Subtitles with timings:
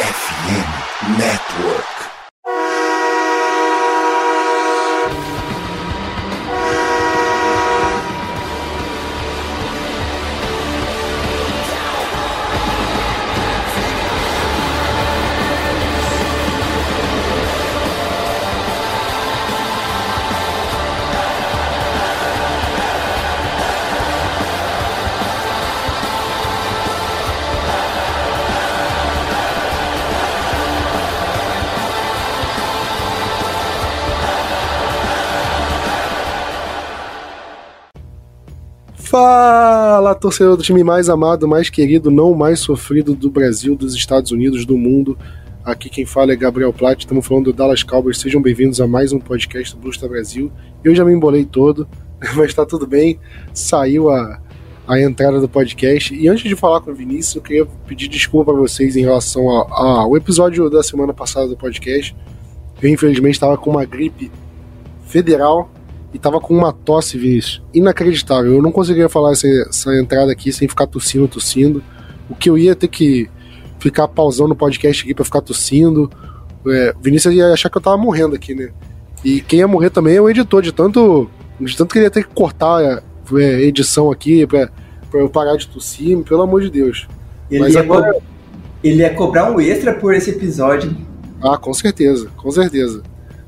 [0.00, 1.79] FM Network.
[40.10, 44.32] Fala, torcedor do time mais amado, mais querido, não mais sofrido do Brasil, dos Estados
[44.32, 45.16] Unidos, do mundo.
[45.64, 48.18] Aqui quem fala é Gabriel Platt, estamos falando do Dallas Cowboys.
[48.18, 50.50] Sejam bem-vindos a mais um podcast do Blues Brasil.
[50.82, 51.86] Eu já me embolei todo,
[52.34, 53.20] mas tá tudo bem.
[53.54, 54.40] Saiu a,
[54.88, 56.12] a entrada do podcast.
[56.12, 59.48] E antes de falar com o Vinícius, eu queria pedir desculpa para vocês em relação
[59.48, 62.16] ao episódio da semana passada do podcast.
[62.82, 64.28] Eu, infelizmente, estava com uma gripe
[65.06, 65.70] federal
[66.12, 68.54] e tava com uma tosse, Vinícius, inacreditável.
[68.54, 71.82] Eu não conseguia falar essa, essa, entrada aqui sem ficar tossindo, tossindo.
[72.28, 73.28] O que eu ia ter que
[73.78, 76.10] ficar pausando o podcast aqui pra ficar tossindo.
[76.66, 78.70] É, Vinícius ia achar que eu tava morrendo aqui, né?
[79.24, 81.28] E quem ia morrer também é o editor, de tanto,
[81.60, 83.02] de tanto que ele ia ter que cortar a
[83.38, 84.68] é, edição aqui pra,
[85.10, 87.06] pra eu parar de tossir, pelo amor de Deus.
[87.50, 88.16] Ele, Mas ia agora...
[88.82, 90.96] ele ia cobrar um extra por esse episódio.
[91.42, 93.02] Ah, com certeza, com certeza.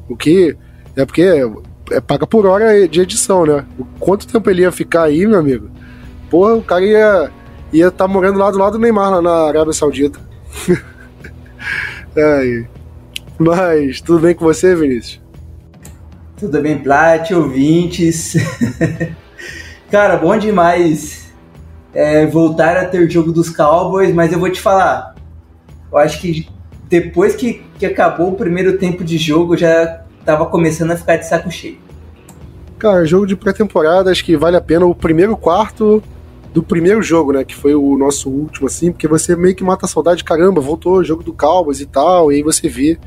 [0.09, 0.57] O que.
[0.95, 1.23] É porque
[1.97, 3.65] é, paga por hora de edição, né?
[3.99, 5.71] Quanto tempo ele ia ficar aí, meu amigo?
[6.31, 7.31] Porra, o cara ia
[7.73, 10.21] ia estar tá morando lá do lado do Neymar, lá na Arábia Saudita.
[12.15, 12.65] é,
[13.39, 15.21] mas, tudo bem com você, Vinícius?
[16.37, 18.35] Tudo bem, Plat, ouvintes.
[19.91, 21.23] cara, bom demais
[21.95, 25.15] é, voltar a ter jogo dos Cowboys, mas eu vou te falar.
[25.91, 26.49] Eu acho que
[26.89, 31.27] depois que, que acabou o primeiro tempo de jogo, já tava começando a ficar de
[31.27, 31.79] saco cheio.
[32.83, 36.03] Cara, jogo de pré-temporada, acho que vale a pena o primeiro quarto
[36.53, 37.45] do primeiro jogo, né?
[37.45, 41.05] Que foi o nosso último, assim, porque você meio que mata a saudade, caramba, voltou
[41.05, 42.99] jogo do Cowboys e tal, e aí você vê.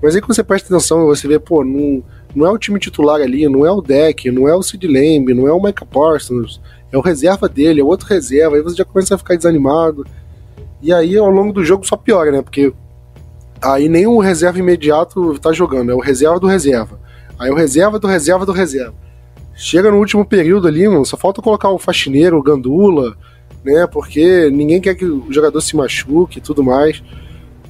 [0.00, 2.04] Mas aí quando você presta atenção, você vê, pô, não,
[2.36, 5.34] não é o time titular ali, não é o deck, não é o Sid Lamb,
[5.34, 6.60] não é o Micah Parsons,
[6.92, 10.06] é o reserva dele, é o outro reserva, aí você já começa a ficar desanimado.
[10.80, 12.42] E aí ao longo do jogo só piora, né?
[12.42, 12.72] Porque
[13.60, 17.00] Aí nem o reserva imediato tá jogando, é o reserva do reserva.
[17.36, 19.05] Aí o reserva do reserva do reserva.
[19.56, 23.16] Chega no último período ali, mano, só falta colocar o faxineiro, o gandula,
[23.64, 23.86] né?
[23.86, 27.02] Porque ninguém quer que o jogador se machuque e tudo mais.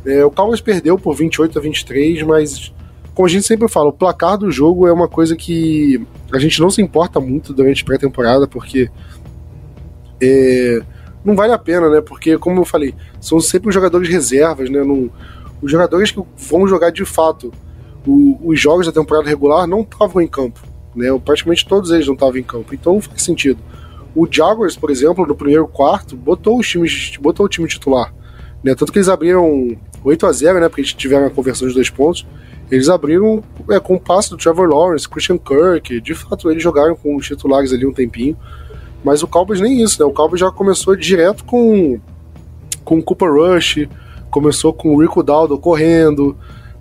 [0.05, 2.73] É, o Cowboys perdeu por 28 a 23, mas
[3.15, 6.61] como a gente sempre fala, o placar do jogo é uma coisa que a gente
[6.61, 8.91] não se importa muito durante pré-temporada, porque
[10.21, 10.81] é,
[11.25, 12.01] não vale a pena, né?
[12.01, 14.83] Porque, como eu falei, são sempre os jogadores reservas, né?
[14.83, 15.09] Não,
[15.63, 17.53] os jogadores que vão jogar de fato
[18.07, 20.61] o, os jogos da temporada regular não estavam em campo.
[20.97, 21.09] Né?
[21.25, 22.75] Praticamente todos eles não estavam em campo.
[22.75, 23.61] Então faz sentido.
[24.15, 28.15] O Jaguars, por exemplo, no primeiro quarto, botou, os times, botou o time titular.
[28.65, 28.75] Né?
[28.75, 30.69] Tanto que eles abriram 8 a 0 né?
[30.69, 32.27] Porque eles tiveram a conversão de dois pontos.
[32.71, 36.01] Eles abriram é, com o passe do Trevor Lawrence, Christian Kirk.
[36.01, 38.37] De fato, eles jogaram com os titulares ali um tempinho.
[39.05, 40.07] Mas o Cowboys nem isso, né?
[40.07, 42.01] O Cowboys já começou direto com,
[42.85, 43.87] com o Cooper Rush,
[44.31, 46.37] começou com o Rico Daldo correndo,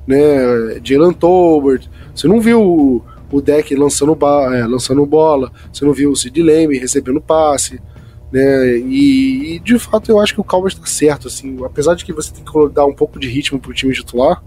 [0.08, 0.80] né?
[0.84, 1.88] Jalen Tolbert.
[2.16, 3.03] Você não viu
[3.38, 4.18] o, deck lançando,
[4.53, 7.79] é, lançando bola, você não viu o Sid Lamb recebendo passe.
[8.31, 12.03] Né, e, e, de fato eu acho que o Cowboys está certo, assim, apesar de
[12.03, 14.44] que você tem que dar um pouco de ritmo para o time titular,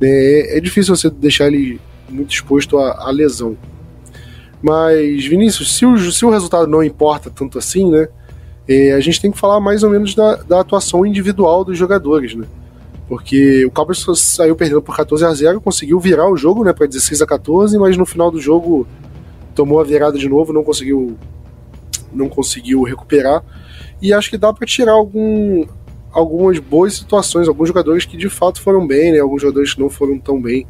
[0.00, 3.56] né, é, é, difícil você deixar ele muito exposto à, à lesão.
[4.60, 8.08] Mas, Vinícius, se o, se o resultado não importa tanto assim, né?
[8.68, 12.34] é, a gente tem que falar mais ou menos da, da atuação individual dos jogadores,
[12.34, 12.46] né?
[13.08, 16.86] Porque o Cowboys saiu perdendo por 14 a 0 conseguiu virar o jogo né, para
[16.86, 18.86] 16 a 14 mas no final do jogo
[19.54, 21.16] tomou a virada de novo, não conseguiu
[22.12, 23.42] não conseguiu recuperar.
[24.00, 25.64] E acho que dá para tirar algum,
[26.12, 29.90] algumas boas situações, alguns jogadores que de fato foram bem, né, alguns jogadores que não
[29.90, 30.66] foram tão bem.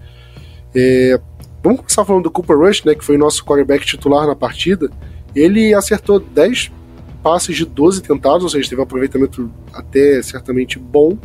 [0.74, 1.20] É,
[1.62, 4.90] vamos começar falando do Cooper Rush, né, que foi nosso quarterback titular na partida.
[5.34, 6.72] Ele acertou 10
[7.22, 11.18] passes de 12 tentados, ou seja, teve um aproveitamento até certamente bom.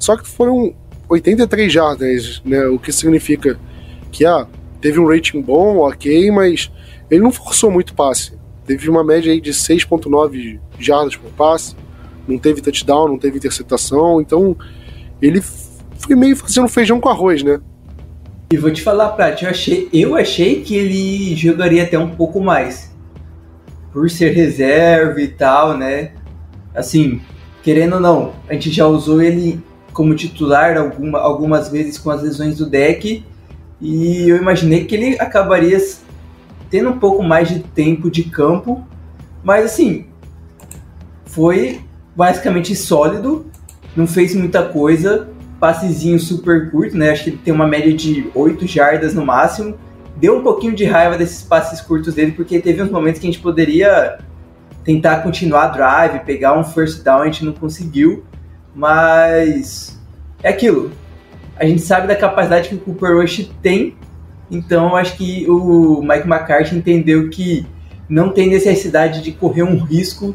[0.00, 0.74] Só que foram
[1.08, 2.66] 83 jardas, né?
[2.66, 3.60] O que significa
[4.10, 4.46] que ah,
[4.80, 6.72] teve um rating bom, ok, mas
[7.10, 8.32] ele não forçou muito passe.
[8.66, 11.76] Teve uma média aí de 6.9 jardas por passe,
[12.26, 14.56] não teve touchdown, não teve interceptação, então
[15.20, 17.60] ele foi meio fazendo feijão com arroz, né?
[18.52, 22.40] E vou te falar, Prat, eu achei, eu achei que ele jogaria até um pouco
[22.40, 22.90] mais
[23.92, 26.12] por ser reserva e tal, né?
[26.74, 27.20] Assim,
[27.62, 29.60] querendo ou não, a gente já usou ele
[29.92, 33.24] como titular alguma, algumas vezes com as lesões do deck.
[33.80, 35.78] E eu imaginei que ele acabaria
[36.68, 38.86] tendo um pouco mais de tempo de campo.
[39.42, 40.06] Mas assim,
[41.24, 41.80] foi
[42.14, 43.46] basicamente sólido,
[43.96, 45.28] não fez muita coisa,
[45.58, 47.10] passezinho super curto, né?
[47.10, 49.76] Acho que ele tem uma média de 8 jardas no máximo.
[50.16, 53.30] Deu um pouquinho de raiva desses passes curtos dele, porque teve uns momentos que a
[53.30, 54.18] gente poderia
[54.84, 58.24] tentar continuar a drive, pegar um first down, a gente não conseguiu.
[58.74, 59.98] Mas
[60.42, 60.90] é aquilo.
[61.56, 63.96] A gente sabe da capacidade que o Cooper Rush tem,
[64.50, 67.66] então acho que o Mike McCarthy entendeu que
[68.08, 70.34] não tem necessidade de correr um risco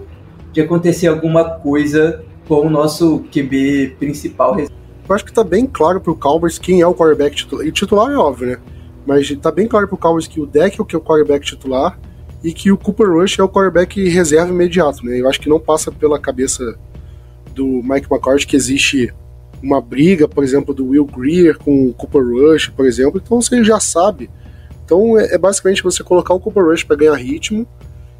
[0.53, 4.57] de acontecer alguma coisa com o nosso QB principal.
[4.57, 7.65] Eu acho que tá bem claro pro Cowboys quem é o quarterback titular.
[7.65, 8.57] E titular é óbvio, né?
[9.05, 11.45] Mas tá bem claro pro Cowboys que o deck é o que é o quarterback
[11.45, 11.99] titular
[12.43, 15.19] e que o Cooper Rush é o quarterback reserva imediato, né?
[15.19, 16.77] Eu acho que não passa pela cabeça
[17.55, 19.13] do Mike McCarthy que existe
[19.63, 23.21] uma briga, por exemplo, do Will Greer com o Cooper Rush, por exemplo.
[23.23, 24.29] Então você já sabe.
[24.83, 27.65] Então é, é basicamente você colocar o Cooper Rush para ganhar ritmo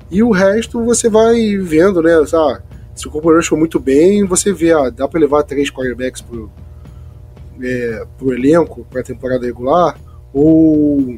[0.10, 2.14] e o resto você vai vendo, né?
[2.34, 2.62] Ah,
[2.96, 6.22] se o Cooper Rush for muito bem, você vê, ah, dá para levar três quarterbacks
[6.22, 6.50] pro,
[7.62, 9.98] é, pro elenco, para a temporada regular,
[10.34, 11.18] ou,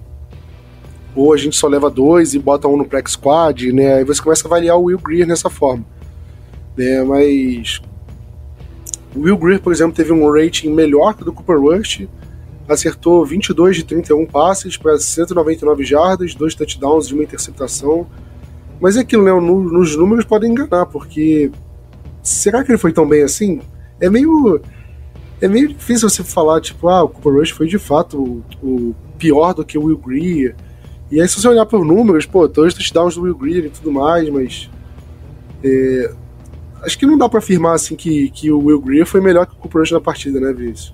[1.15, 3.95] ou a gente só leva dois e bota um no Plex Squad, né?
[3.95, 5.85] Aí você começa a avaliar o Will Greer nessa forma.
[6.75, 7.03] Né?
[7.03, 7.81] Mas
[9.17, 12.07] o Will Greer, por exemplo, teve um rating melhor que o do Cooper Rush,
[12.67, 18.07] acertou 22 de 31 passes para 199 jardas, dois touchdowns e uma interceptação
[18.79, 19.31] mas é aquilo, né?
[19.31, 21.51] Nos números podem enganar, porque
[22.21, 23.61] será que ele foi tão bem assim?
[23.99, 24.61] É meio.
[25.39, 28.95] É meio difícil você falar, tipo, ah, o Cooper Rush foi de fato o, o
[29.19, 30.55] pior do que o Will Greer.
[31.11, 33.69] E aí, se você olhar para os números, pô, dois touchdowns do Will Greer e
[33.69, 34.69] tudo mais, mas.
[35.63, 36.13] É,
[36.83, 39.53] acho que não dá para afirmar assim que, que o Will Greer foi melhor que
[39.53, 40.93] o Cooper Rush na partida, né, Vinícius?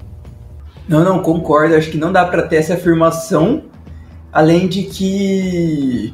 [0.88, 1.76] Não, não, concordo.
[1.76, 3.64] Acho que não dá para ter essa afirmação.
[4.32, 6.14] Além de que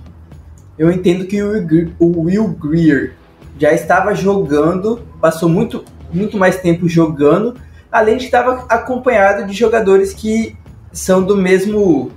[0.77, 3.13] eu entendo que o Will Greer
[3.57, 5.83] já estava jogando, passou muito,
[6.13, 7.55] muito mais tempo jogando,
[7.91, 10.55] além de estava acompanhado de jogadores que
[10.91, 12.11] são do mesmo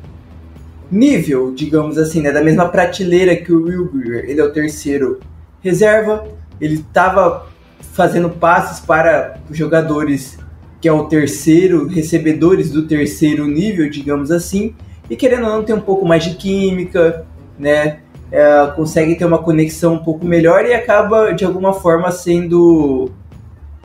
[0.91, 4.29] nível, digamos assim, né, da mesma prateleira que o Will Greer.
[4.29, 5.21] Ele é o terceiro
[5.61, 6.27] reserva,
[6.62, 7.47] ele estava
[7.93, 10.38] fazendo passes para jogadores
[10.81, 14.75] que é o terceiro, recebedores do terceiro nível, digamos assim,
[15.11, 17.26] e querendo ou não ter um pouco mais de química,
[17.59, 17.99] né?
[18.32, 23.11] é, consegue ter uma conexão um pouco melhor e acaba de alguma forma sendo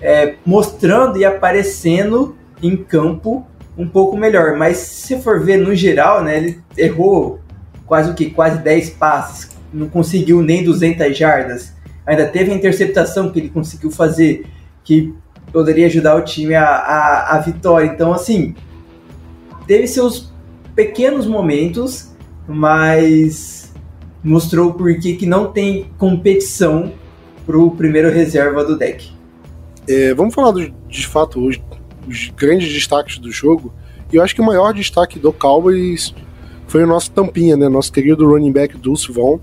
[0.02, 3.46] é, mostrando e aparecendo em campo
[3.78, 4.56] um pouco melhor.
[4.56, 7.42] Mas se for ver no geral, né, ele errou
[7.86, 11.74] quase o que quase 10 passes, não conseguiu nem 200 jardas.
[12.08, 14.46] Ainda teve a interceptação que ele conseguiu fazer,
[14.84, 15.14] que
[15.52, 17.88] poderia ajudar o time a, a, a vitória.
[17.88, 18.56] Então, assim,
[19.68, 20.32] teve seus
[20.74, 22.16] pequenos momentos,
[22.48, 23.74] mas
[24.24, 26.94] mostrou por que não tem competição
[27.46, 29.12] para o primeiro reserva do deck.
[29.88, 31.60] É, vamos falar do, de fato os,
[32.08, 33.74] os, grandes destaques do jogo.
[34.12, 36.14] E eu acho que o maior destaque do Cowboys
[36.68, 37.70] foi o nosso tampinha, né?
[37.70, 39.40] Nosso querido running back Dulce Vaughn.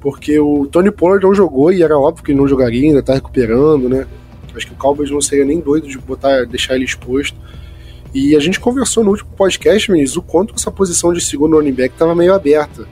[0.00, 3.14] Porque o Tony Pollard não jogou e era óbvio que ele não jogaria, ainda tá
[3.14, 4.06] recuperando, né?
[4.54, 7.36] Acho que o Cowboys não seria nem doido de botar, deixar ele exposto.
[8.14, 11.72] E a gente conversou no último podcast, mas o quanto essa posição de segundo running
[11.72, 12.88] back estava meio aberta.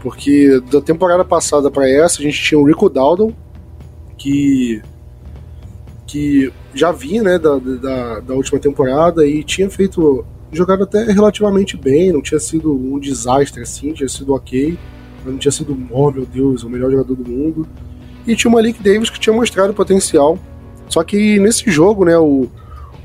[0.00, 3.34] Porque da temporada passada para essa, a gente tinha o Rico Dowdle,
[4.18, 4.82] que
[6.06, 11.76] que já vinha né, da, da, da, última temporada e tinha feito jogado até relativamente
[11.76, 14.76] bem, não tinha sido um desastre assim, tinha sido ok,
[15.24, 17.66] mas não tinha sido, oh meu Deus, o melhor jogador do mundo.
[18.26, 20.38] E tinha o Malik Davis que tinha mostrado potencial.
[20.88, 22.48] Só que nesse jogo, né, o,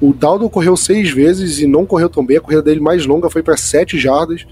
[0.02, 3.30] o Dowdle correu seis vezes e não correu tão bem, a corrida dele mais longa
[3.30, 4.46] foi para sete jardas.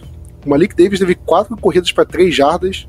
[0.46, 2.86] O Malik Davis teve quatro corridas para três jardas,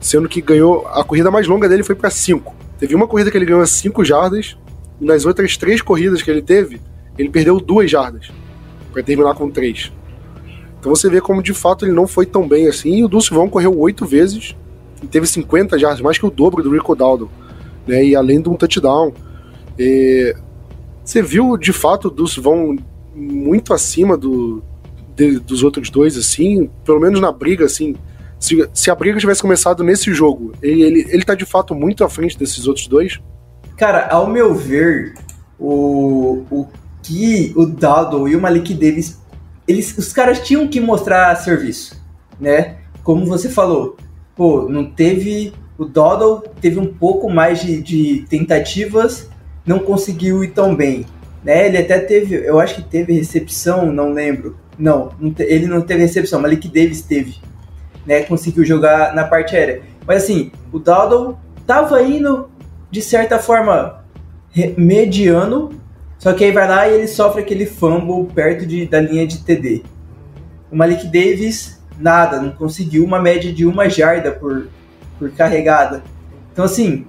[0.00, 0.86] sendo que ganhou.
[0.88, 2.54] A corrida mais longa dele foi para cinco.
[2.78, 4.56] Teve uma corrida que ele ganhou cinco jardas,
[5.00, 6.80] e nas outras três corridas que ele teve,
[7.18, 8.30] ele perdeu duas jardas
[8.92, 9.92] para terminar com três.
[10.80, 12.96] Então você vê como de fato ele não foi tão bem assim.
[12.96, 14.56] E o Dulce Vaughn correu oito vezes
[15.02, 17.30] e teve 50 jardas, mais que o dobro do Rico Daldo,
[17.86, 18.02] né?
[18.02, 19.12] E além de um touchdown.
[19.78, 20.34] E
[21.04, 22.76] você viu de fato o Dulce Vaughn
[23.14, 24.62] muito acima do,
[25.14, 27.94] de, dos outros dois, assim, pelo menos na briga, assim.
[28.38, 32.02] Se, se a briga tivesse começado nesse jogo, ele, ele, ele tá de fato muito
[32.02, 33.20] à frente desses outros dois?
[33.76, 35.12] Cara, ao meu ver,
[35.58, 36.68] o, o
[37.02, 39.19] que o Dado e o Malik Davis,
[39.70, 42.00] eles, os caras tinham que mostrar serviço,
[42.40, 42.76] né?
[43.04, 43.96] Como você falou,
[44.34, 45.52] pô, não teve.
[45.78, 49.30] O Doddle teve um pouco mais de, de tentativas,
[49.64, 51.06] não conseguiu ir tão bem.
[51.42, 51.68] Né?
[51.68, 54.58] Ele até teve, eu acho que teve recepção, não lembro.
[54.78, 57.36] Não, não te, ele não teve recepção, Malik Davis teve.
[58.04, 58.22] Né?
[58.24, 59.80] Conseguiu jogar na parte aérea.
[60.06, 62.50] Mas assim, o Dowdle tava indo
[62.90, 64.04] de certa forma
[64.76, 65.70] mediano,
[66.20, 69.38] só que aí vai lá e ele sofre aquele fumble perto de, da linha de
[69.38, 69.82] TD.
[70.70, 74.68] O Malik Davis, nada, não conseguiu uma média de uma jarda por,
[75.18, 76.02] por carregada.
[76.52, 77.06] Então, assim,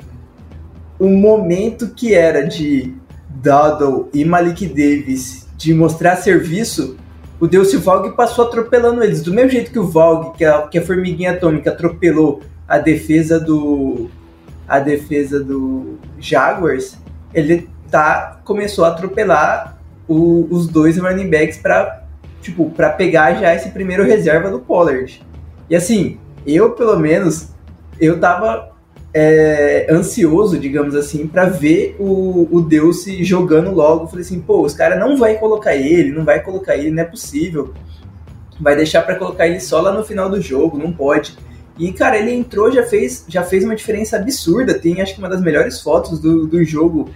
[0.98, 2.94] o momento que era de
[3.28, 6.96] Dowdle e Malik Davis de mostrar serviço,
[7.38, 9.22] o Deus Valg passou atropelando eles.
[9.22, 13.38] Do mesmo jeito que o Valg, que a, que a formiguinha atômica, atropelou a defesa
[13.38, 14.10] do
[14.66, 16.98] a defesa do Jaguars,
[17.34, 22.04] ele tá começou a atropelar o, os dois running backs para
[22.42, 25.22] tipo para pegar já esse primeiro reserva do Pollard.
[25.70, 27.50] E assim, eu pelo menos
[28.00, 28.72] eu tava
[29.14, 34.08] é, ansioso, digamos assim, para ver o, o Deus se jogando logo.
[34.08, 37.06] Falei assim, pô, os caras não vai colocar ele, não vai colocar ele, não é
[37.06, 37.74] possível.
[38.60, 41.38] Vai deixar para colocar ele só lá no final do jogo, não pode.
[41.78, 44.78] E, cara, ele entrou, já fez, já fez uma diferença absurda.
[44.78, 47.10] Tem, acho que uma das melhores fotos do, do jogo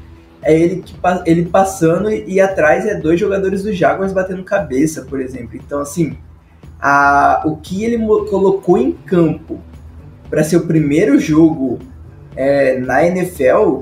[0.46, 0.94] é ele, que,
[1.26, 5.56] ele passando e, e atrás é dois jogadores do Jaguars batendo cabeça, por exemplo.
[5.56, 6.16] Então, assim,
[6.80, 7.98] a, o que ele
[8.30, 9.60] colocou em campo
[10.30, 11.80] para ser o primeiro jogo
[12.36, 13.82] é, na NFL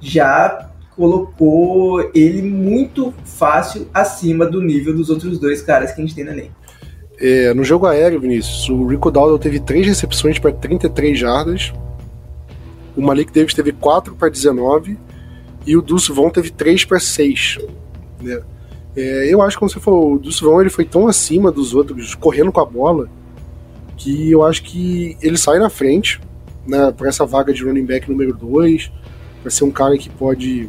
[0.00, 6.14] já colocou ele muito fácil acima do nível dos outros dois caras que a gente
[6.14, 6.52] tem na lei.
[7.18, 11.72] É, no jogo aéreo, Vinícius, o Rico Dowdle teve três recepções para 33 jardas,
[12.96, 14.96] o Malik Davis teve 4 para 19
[15.66, 17.58] e o Dulce Von teve 3 para 6.
[18.22, 18.42] Né?
[18.96, 21.74] É, eu acho que, como você falou, o Dulce Von ele foi tão acima dos
[21.74, 23.08] outros, correndo com a bola,
[23.96, 26.20] que eu acho que ele sai na frente
[26.66, 28.90] né, para essa vaga de running back número 2,
[29.42, 30.68] para ser um cara que pode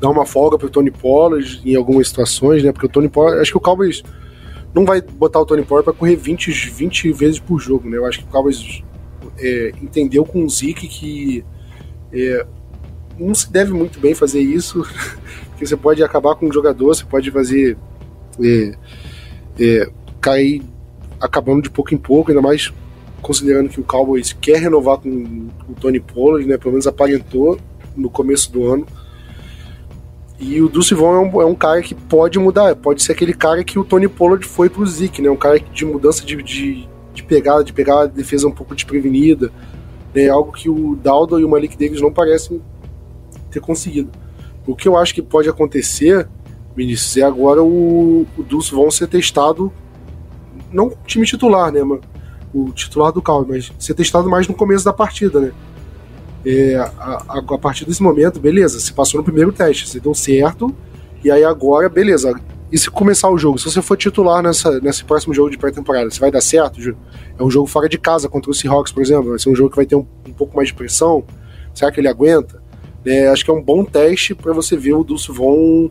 [0.00, 2.72] dar uma folga para o Tony Pollard em algumas situações, né?
[2.72, 4.02] Porque o Tony Pollard, acho que o Cowboys
[4.74, 7.98] não vai botar o Tony Pollard para correr 20, 20 vezes por jogo, né?
[7.98, 8.82] Eu acho que o Cowboys
[9.38, 11.44] é, entendeu com o Zeke que
[12.12, 12.46] é,
[13.20, 14.82] não se deve muito bem fazer isso,
[15.50, 17.76] porque você pode acabar com o jogador, você pode fazer
[18.42, 18.74] é,
[19.60, 20.62] é cair
[21.20, 22.72] acabando de pouco em pouco, ainda mais
[23.20, 26.56] considerando que o Cowboys quer renovar com o Tony Pollard, né?
[26.56, 27.58] Pelo menos aparentou
[27.94, 28.86] no começo do ano.
[30.38, 33.34] E o Dulce Vaughn é um, é um, cara que pode mudar, pode ser aquele
[33.34, 35.30] cara que o Tony Pollard foi pro Zeke, né?
[35.30, 39.52] Um cara de mudança de, de, de pegada, de pegar a defesa um pouco desprevenida.
[40.14, 40.28] Né?
[40.28, 42.60] algo que o Daldo e o Malik Davis não parecem
[43.50, 44.10] ter conseguido.
[44.66, 46.28] O que eu acho que pode acontecer,
[46.76, 49.72] Vinícius, é agora o, o Vaughn ser testado
[50.72, 52.00] não time titular, né, mano?
[52.52, 55.52] O titular do Cal, mas ser testado mais no começo da partida, né?
[56.44, 60.14] É, a, a, a, partir desse momento, beleza, você passou no primeiro teste, você deu
[60.14, 60.74] certo,
[61.22, 62.34] e aí agora, beleza.
[62.72, 66.08] E se começar o jogo, se você for titular nessa, nesse próximo jogo de pré-temporada,
[66.08, 66.80] você vai dar certo?
[67.38, 69.70] É um jogo fora de casa contra o Seahawks, por exemplo, vai ser um jogo
[69.70, 71.24] que vai ter um, um pouco mais de pressão.
[71.74, 72.62] Será que ele aguenta?
[73.04, 75.90] É, acho que é um bom teste para você ver o Dulce Von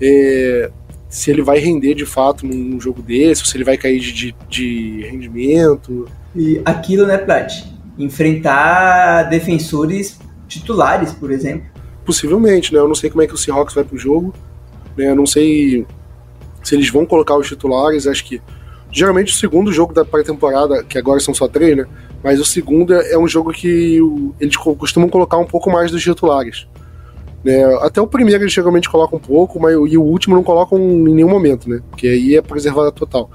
[0.00, 0.70] é,
[1.08, 4.34] se ele vai render de fato num jogo desse, se ele vai cair de, de,
[4.48, 6.08] de rendimento.
[6.34, 7.64] E aquilo, né, Plat?
[7.98, 10.18] Enfrentar defensores
[10.48, 11.66] titulares, por exemplo.
[12.04, 12.80] Possivelmente, né?
[12.80, 14.32] Eu não sei como é que o Seahawks vai pro jogo.
[14.96, 15.10] Né?
[15.10, 15.84] Eu não sei
[16.62, 18.06] se eles vão colocar os titulares.
[18.06, 18.40] Acho que
[18.90, 21.86] geralmente o segundo jogo da pré-temporada, que agora são só três, né?
[22.22, 23.98] Mas o segundo é um jogo que
[24.38, 26.66] eles costumam colocar um pouco mais dos titulares.
[27.42, 27.64] Né?
[27.76, 31.14] Até o primeiro eles geralmente colocam um pouco, mas, e o último não colocam em
[31.14, 31.80] nenhum momento, né?
[31.88, 33.30] Porque aí é preservada total.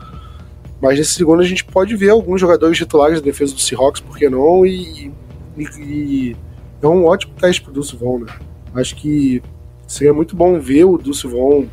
[0.80, 4.18] Mas nesse segundo a gente pode ver alguns jogadores titulares da defesa do Seahawks, por
[4.18, 4.66] que não?
[4.66, 5.12] E,
[5.58, 6.36] e, e
[6.82, 8.34] é um ótimo teste pro Dulce Von, né?
[8.76, 9.42] Acho que
[9.88, 11.66] seria muito bom ver o Dulce Von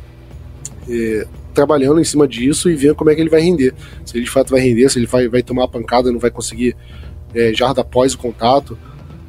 [0.89, 3.73] é, trabalhando em cima disso e ver como é que ele vai render.
[4.05, 6.31] Se ele de fato vai render, se ele vai, vai tomar a pancada, não vai
[6.31, 6.75] conseguir
[7.33, 8.77] é, jarda após o contato.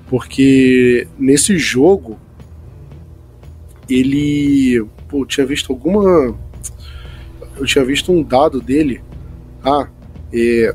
[0.08, 2.18] Porque nesse jogo,
[3.88, 4.84] ele.
[5.08, 6.36] Pô, eu tinha visto alguma.
[7.56, 9.00] Eu tinha visto um dado dele.
[9.64, 9.88] Ah,
[10.32, 10.74] é,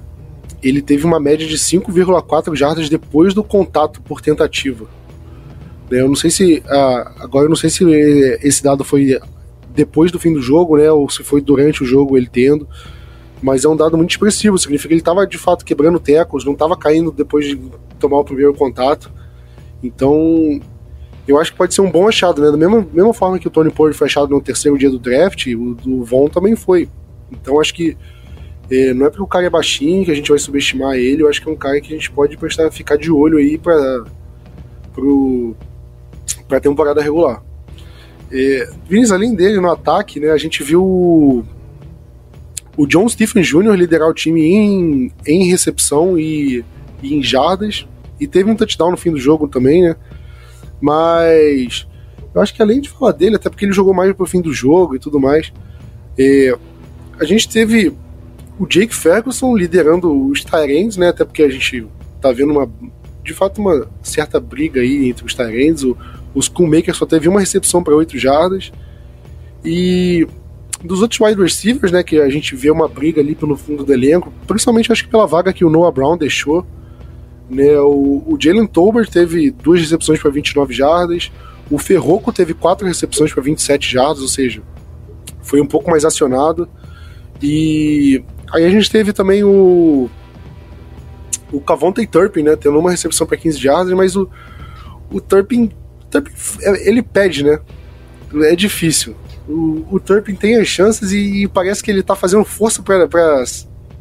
[0.62, 4.88] ele teve uma média de 5,4 jardas depois do contato por tentativa.
[5.90, 6.64] Eu não sei se.
[6.68, 7.84] Ah, agora eu não sei se
[8.42, 9.20] esse dado foi
[9.74, 10.92] depois do fim do jogo, né?
[10.92, 12.68] Ou se foi durante o jogo ele tendo.
[13.42, 14.58] Mas é um dado muito expressivo.
[14.58, 17.60] Significa que ele estava de fato quebrando tecos, não estava caindo depois de
[18.00, 19.12] tomar o primeiro contato.
[19.82, 20.60] Então,
[21.28, 22.52] eu acho que pode ser um bom achado, né?
[22.52, 25.46] Da mesma, mesma forma que o Tony Pollard foi achado no terceiro dia do draft,
[25.48, 26.90] o do Von também foi.
[27.32, 27.96] Então acho que
[28.70, 31.30] é, não é porque o cara é baixinho que a gente vai subestimar ele, eu
[31.30, 34.06] acho que é um cara que a gente pode prestar, ficar de olho aí para
[34.94, 35.56] pro,
[36.48, 37.44] pra temporada regular.
[38.32, 41.44] É, Vinícius, além dele no ataque, né, a gente viu o,
[42.78, 43.74] o John Stephen Jr.
[43.74, 46.64] liderar o time em, em recepção e,
[47.02, 47.88] e em jardas,
[48.20, 49.96] e teve um touchdown no fim do jogo também, né?
[50.82, 51.88] Mas
[52.34, 54.54] eu acho que além de falar dele, até porque ele jogou mais pro fim do
[54.54, 55.52] jogo e tudo mais,
[56.18, 56.56] é,
[57.20, 57.94] a gente teve
[58.60, 61.10] o Jake Ferguson liderando os Tyrants, né?
[61.10, 61.88] Até porque a gente
[62.22, 62.70] tá vendo uma,
[63.24, 65.84] de fato, uma certa briga aí entre os Tyrants.
[65.84, 65.98] O,
[66.34, 68.72] o Schoolmaker só teve uma recepção para 8 jardas.
[69.64, 70.28] E
[70.84, 73.94] dos outros wide receivers, né, que a gente vê uma briga ali pelo fundo do
[73.94, 76.66] elenco, principalmente acho que pela vaga que o Noah Brown deixou.
[77.50, 81.32] Né, o, o Jalen Tolbert teve duas recepções para 29 jardas,
[81.70, 84.62] o Ferroco teve quatro recepções para 27 jardas, ou seja,
[85.42, 86.70] foi um pouco mais acionado.
[87.42, 90.10] E aí a gente teve também o
[91.52, 94.30] o Cavonte Turpin, né, tendo uma recepção para 15 jardas, mas o,
[95.12, 95.72] o Turpin,
[96.10, 96.32] Turpin,
[96.84, 97.60] ele pede, né?
[98.44, 99.16] É difícil.
[99.48, 103.44] O, o Turpin tem as chances e, e parece que ele tá fazendo força para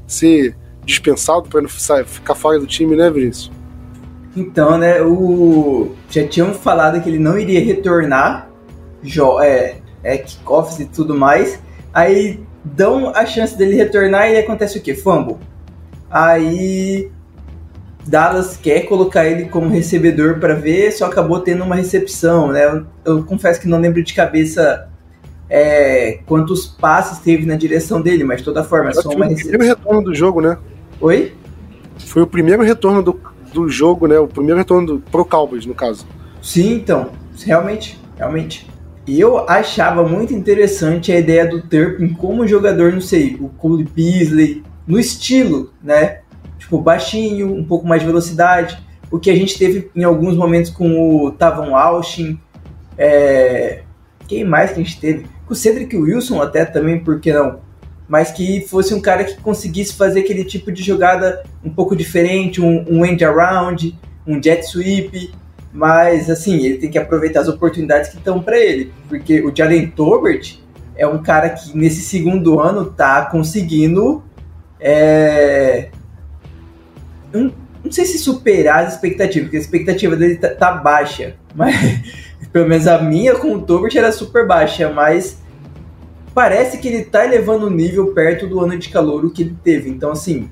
[0.06, 3.50] ser dispensado, para não ficar fora do time, né, Vinícius?
[4.36, 8.48] Então, né, o já tinham falado que ele não iria retornar,
[9.42, 11.58] é, é kickoffs e tudo mais.
[11.92, 14.94] Aí dão a chance dele retornar e acontece o quê?
[14.94, 15.36] Fumble.
[16.10, 17.10] Aí
[18.08, 22.64] Dallas quer colocar ele como recebedor para ver, só acabou tendo uma recepção, né?
[22.64, 24.88] Eu, eu confesso que não lembro de cabeça
[25.48, 29.50] é, quantos passes teve na direção dele, mas de toda forma, é só uma recepção.
[29.50, 30.58] Foi o primeiro retorno do jogo, né?
[31.00, 31.32] Oi?
[31.98, 33.20] Foi o primeiro retorno do,
[33.52, 34.18] do jogo, né?
[34.18, 36.06] O primeiro retorno do, pro Cowboys, no caso.
[36.42, 37.10] Sim, então.
[37.44, 38.68] Realmente, realmente.
[39.06, 43.84] E eu achava muito interessante a ideia do Turpin como jogador, não sei, o Cole
[43.84, 46.20] Beasley, no estilo, né?
[46.58, 48.78] Tipo, baixinho, um pouco mais de velocidade.
[49.10, 52.38] O que a gente teve em alguns momentos com o Tavon Austin.
[52.96, 53.82] É...
[54.26, 55.26] Quem mais que a gente teve?
[55.46, 57.60] Com o Cedric Wilson até também, por que não?
[58.06, 62.60] Mas que fosse um cara que conseguisse fazer aquele tipo de jogada um pouco diferente,
[62.60, 65.32] um, um end around, um jet sweep.
[65.72, 68.92] Mas assim, ele tem que aproveitar as oportunidades que estão para ele.
[69.08, 70.58] Porque o Jalen Tolbert
[70.96, 74.22] é um cara que nesse segundo ano tá conseguindo
[74.80, 75.88] é,
[77.32, 77.52] não,
[77.84, 81.74] não sei se superar as expectativas, porque a expectativa dele tá, tá baixa, mas
[82.52, 85.38] pelo menos a minha com o Tobert era super baixa, mas
[86.34, 89.90] parece que ele tá elevando o nível perto do ano de calor que ele teve.
[89.90, 90.50] Então, assim,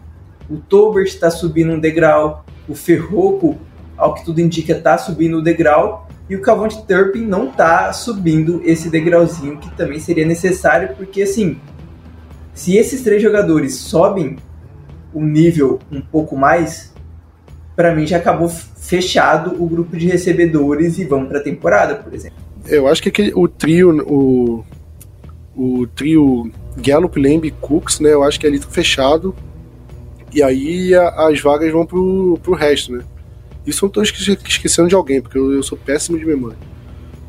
[0.48, 3.56] o Tobert está subindo um degrau, o Ferroco,
[3.96, 8.60] ao que tudo indica, tá subindo o degrau, e o Cavante Turpin não tá subindo
[8.64, 11.60] esse degrauzinho que também seria necessário, porque assim,
[12.52, 14.36] se esses três jogadores sobem
[15.12, 16.92] o nível um pouco mais,
[17.74, 22.14] para mim já acabou fechado o grupo de recebedores e vamos para a temporada, por
[22.14, 22.38] exemplo.
[22.66, 24.64] Eu acho que aquele, o trio, o,
[25.56, 28.12] o trio Gallup, Lamb e Cooks, né?
[28.12, 29.34] Eu acho que ali tá fechado.
[30.32, 33.04] E aí a, as vagas vão pro, pro resto, né?
[33.66, 36.58] Isso eu não tô esquecendo de alguém, porque eu, eu sou péssimo de memória.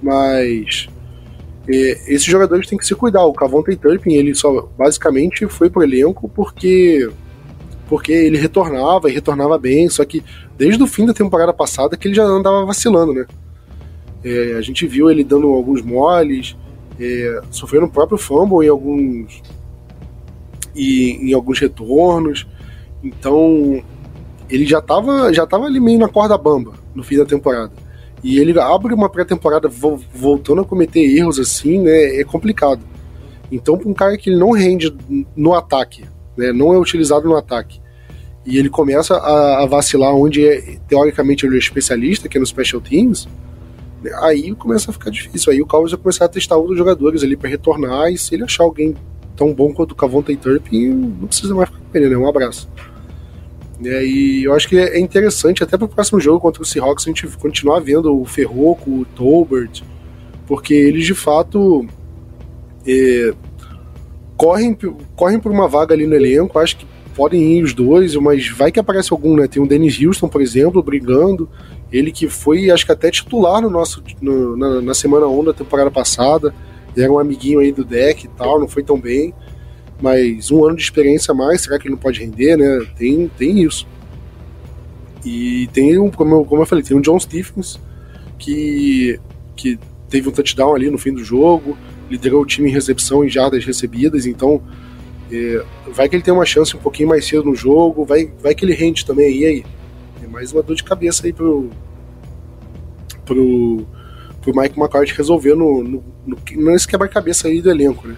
[0.01, 0.87] Mas
[1.67, 3.25] é, esses jogadores têm que se cuidar.
[3.25, 7.09] O Cavonte Turpin, ele só basicamente foi pro elenco porque
[7.87, 10.23] porque ele retornava e retornava bem, só que
[10.57, 13.25] desde o fim da temporada passada que ele já andava vacilando, né?
[14.23, 16.55] É, a gente viu ele dando alguns moles,
[16.99, 19.41] é, sofrendo o próprio fumble em alguns
[20.75, 22.45] e, em alguns retornos.
[23.03, 23.81] Então
[24.49, 27.71] ele já estava já tava ali meio na corda bamba no fim da temporada.
[28.23, 32.19] E ele abre uma pré-temporada voltando a cometer erros assim, né?
[32.19, 32.81] É complicado.
[33.51, 34.93] Então, para um cara que ele não rende
[35.35, 36.03] no ataque,
[36.37, 37.81] né, não é utilizado no ataque.
[38.45, 42.45] E ele começa a, a vacilar onde é, teoricamente ele é especialista, que é no
[42.45, 43.27] Special Teams,
[44.01, 45.51] né, aí começa a ficar difícil.
[45.51, 48.43] Aí o Cowboys vai começar a testar outros jogadores ali para retornar, e se ele
[48.43, 48.95] achar alguém
[49.35, 52.17] tão bom quanto o Cavonte Turpin, não precisa mais ficar com ele, né?
[52.17, 52.67] Um abraço.
[53.85, 57.05] É, e eu acho que é interessante, até para o próximo jogo contra o Seahawks,
[57.05, 59.83] a gente continuar vendo o Ferroco, o Tolbert,
[60.47, 61.85] porque eles de fato
[62.87, 63.33] é,
[64.37, 64.77] correm,
[65.15, 68.71] correm por uma vaga ali no elenco, acho que podem ir os dois, mas vai
[68.71, 69.47] que aparece algum, né?
[69.47, 71.49] Tem o Dennis Houston, por exemplo, brigando.
[71.91, 75.53] Ele que foi, acho que até titular no nosso no, na, na, semana 1 da
[75.53, 76.53] temporada passada.
[76.95, 79.33] Era um amiguinho aí do deck e tal, não foi tão bem.
[79.99, 82.85] Mas um ano de experiência a mais, será que ele não pode render, né?
[82.95, 83.87] Tem, tem isso.
[85.25, 87.79] E tem, um, como eu, como eu falei, tem o John Stephens,
[88.37, 89.19] que,
[89.55, 91.75] que teve um touchdown ali no fim do jogo
[92.09, 94.61] liderou o time em recepção e jardas recebidas, então
[95.31, 98.55] é, vai que ele tem uma chance um pouquinho mais cedo no jogo, vai, vai
[98.55, 99.65] que ele rende também, e aí?
[100.23, 101.69] É mais uma dor de cabeça aí pro,
[103.25, 103.85] pro,
[104.41, 108.15] pro Mike McCarthy resolver no, no, no, nesse quebra-cabeça aí do elenco, né?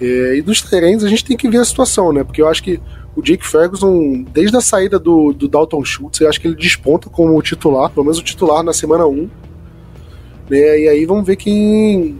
[0.00, 2.24] É, e dos Tyrants a gente tem que ver a situação, né?
[2.24, 2.80] Porque eu acho que
[3.16, 7.08] o Jake Ferguson, desde a saída do, do Dalton Schultz, eu acho que ele desponta
[7.08, 9.30] como titular, pelo menos o titular na semana 1.
[10.50, 10.80] Né?
[10.80, 12.18] E aí vamos ver quem,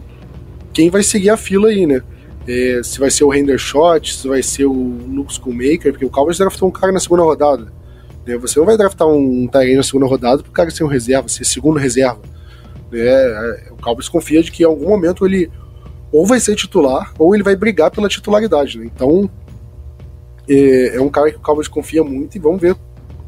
[0.74, 2.02] quem vai seguir a fila aí, né?
[2.46, 6.36] É, se vai ser o Hendershot, se vai ser o Luke Schoolmaker, porque o Cowboys
[6.36, 7.72] draftou um cara na segunda rodada.
[8.26, 8.36] Né?
[8.36, 11.44] Você não vai draftar um Tyrant na segunda rodada pro cara ser um reserva, ser
[11.44, 12.20] segundo reserva.
[12.90, 13.00] Né?
[13.00, 15.50] É, o Cowboys confia de que em algum momento ele
[16.12, 18.78] ou vai ser titular, ou ele vai brigar pela titularidade.
[18.78, 18.84] Né?
[18.94, 19.28] Então,
[20.48, 22.76] é, é, um cara que o Cowboys confia muito e vamos ver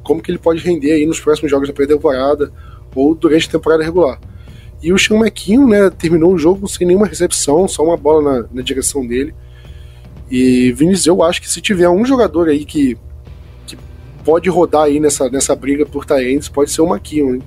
[0.04, 2.52] como que ele pode render aí nos próximos jogos da pré-temporada
[2.94, 4.20] ou durante a temporada regular.
[4.82, 8.46] E o Sean McKeon, né, terminou o jogo sem nenhuma recepção, só uma bola na,
[8.52, 9.34] na direção dele.
[10.30, 12.96] E Vinícius, eu acho que se tiver um jogador aí que,
[13.66, 13.76] que
[14.24, 17.42] pode rodar aí nessa, nessa briga por Tyrants, pode ser o McKeon, hein?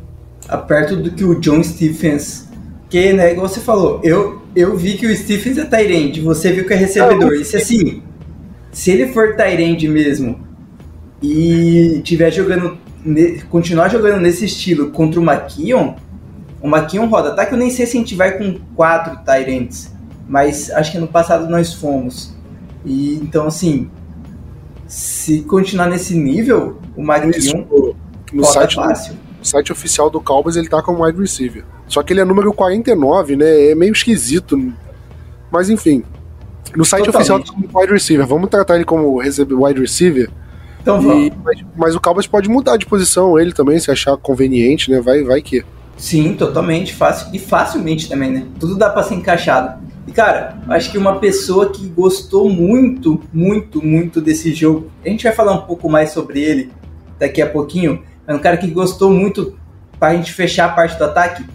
[0.68, 2.50] Perto do que o John Stephens
[2.90, 6.66] que, né, igual você falou, eu, eu vi que o Stephens é Tyrande, você viu
[6.66, 7.34] que é recebedor.
[7.34, 8.02] Isso assim,
[8.72, 10.40] se ele for Tyrande mesmo
[11.22, 12.78] e tiver jogando,
[13.50, 15.24] continuar jogando nesse estilo contra o
[16.68, 17.36] Maquion, o Maquion roda.
[17.36, 19.92] Tá que eu nem sei se a gente vai com quatro Tyrands,
[20.28, 22.34] mas acho que no passado nós fomos.
[22.86, 23.90] E então, assim,
[24.88, 27.66] se continuar nesse nível, o Maquion
[28.34, 29.14] no roda site fácil.
[29.14, 31.64] Do o site oficial do Cowboys ele tá como wide receiver.
[31.88, 33.72] Só que ele é número 49, né?
[33.72, 34.58] É meio esquisito.
[35.52, 36.04] Mas enfim.
[36.76, 37.32] No site Totalmente.
[37.32, 38.28] oficial tá como wide receiver.
[38.28, 40.30] Vamos tratar ele como wide receiver.
[40.82, 41.32] Então vamos.
[41.44, 45.02] mas, mas, o Cowboys pode mudar de posição ele também, se achar conveniente, né?
[45.02, 45.64] Vai, vai que.
[46.00, 46.96] Sim, totalmente.
[46.96, 48.48] Fácil, e facilmente também, né?
[48.60, 49.80] Tudo dá pra ser encaixado.
[50.08, 55.24] E, cara, acho que uma pessoa que gostou muito, muito, muito desse jogo, a gente
[55.24, 56.72] vai falar um pouco mais sobre ele
[57.20, 59.60] daqui a pouquinho, é um cara que gostou muito
[60.00, 61.46] para a gente fechar a parte do ataque,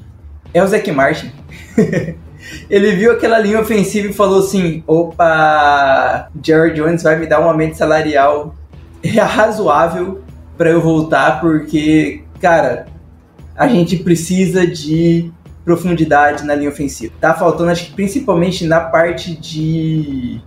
[0.52, 1.32] é o Zac Martin.
[2.68, 7.48] Ele viu aquela linha ofensiva e falou assim: opa, Jared Jones vai me dar um
[7.48, 8.54] aumento salarial
[9.02, 10.22] razoável
[10.56, 12.86] para eu voltar, porque, cara,
[13.56, 15.30] a gente precisa de
[15.64, 17.14] profundidade na linha ofensiva.
[17.20, 20.40] Tá faltando, acho que principalmente na parte de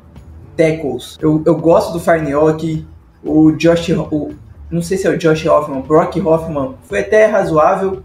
[0.55, 1.17] tackles.
[1.21, 2.85] Eu, eu gosto do Farniok,
[3.23, 4.31] o Josh, o,
[4.69, 8.03] não sei se é o Josh Hoffman, Brock Hoffman, foi até razoável,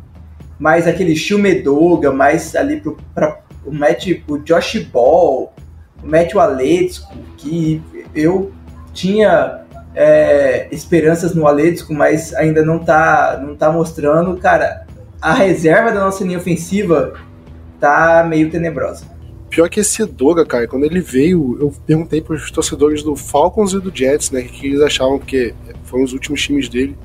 [0.59, 2.83] mas aquele Shumedoga, mais ali
[3.15, 5.53] para o Matt, o Josh Ball,
[6.03, 7.83] o Matt Aledisco, que
[8.15, 8.53] eu
[8.93, 9.63] tinha
[9.95, 14.37] é, esperanças no Aledisco, mas ainda não tá, não tá mostrando.
[14.39, 14.87] Cara,
[15.23, 17.15] a reserva da nossa linha ofensiva
[17.79, 19.07] tá meio tenebrosa.
[19.49, 23.73] Pior que esse Doga, cara, quando ele veio, eu perguntei para os torcedores do Falcons
[23.73, 25.55] e do Jets, né, que eles achavam, porque
[25.85, 26.97] foram os últimos times dele.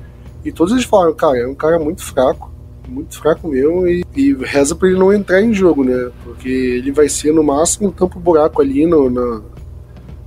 [0.44, 2.50] E todos eles falaram, cara, é um cara muito fraco,
[2.88, 6.10] muito fraco mesmo, e, e reza para ele não entrar em jogo, né?
[6.24, 9.42] Porque ele vai ser no máximo um tampo buraco ali no, na,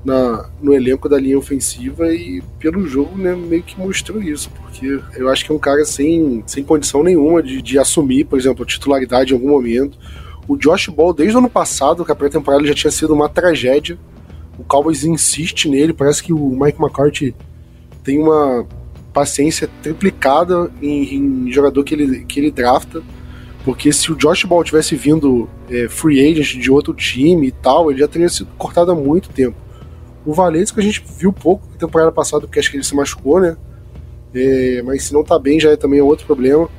[0.04, 5.00] na, no elenco da linha ofensiva e pelo jogo, né, meio que mostrou isso, porque
[5.16, 8.64] eu acho que é um cara sem, sem condição nenhuma de, de assumir, por exemplo,
[8.64, 9.98] a titularidade em algum momento.
[10.48, 13.98] O Josh Ball, desde o ano passado, que a pré-temporada já tinha sido uma tragédia,
[14.58, 17.36] o Cowboys insiste nele, parece que o Mike McCarthy
[18.04, 18.66] tem uma
[19.14, 23.02] paciência triplicada em, em, jogador que ele, que ele drafta.
[23.64, 27.92] Porque se o Josh Ball tivesse vindo é, free agent de outro time e tal,
[27.92, 29.56] ele já teria sido cortado há muito tempo.
[30.26, 33.40] O que a gente viu pouco na temporada passada, porque acho que ele se machucou,
[33.40, 33.58] né?
[34.34, 36.70] É, mas se não tá bem, já é também outro problema.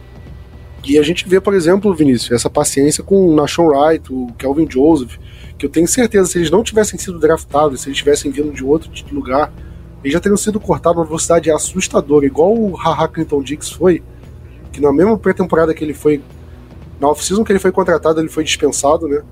[0.85, 4.69] E a gente vê, por exemplo, Vinícius, essa paciência com o Nashon Wright, o Kelvin
[4.69, 5.17] Joseph,
[5.57, 8.65] que eu tenho certeza, se eles não tivessem sido draftados, se eles tivessem vindo de
[8.65, 9.53] outro lugar,
[10.03, 14.03] eles já teriam sido cortados numa velocidade assustadora, igual o Haha Clinton Dix foi,
[14.73, 16.21] que na mesma pré-temporada que ele foi,
[17.01, 19.23] na off-season que ele foi contratado, ele foi dispensado, né?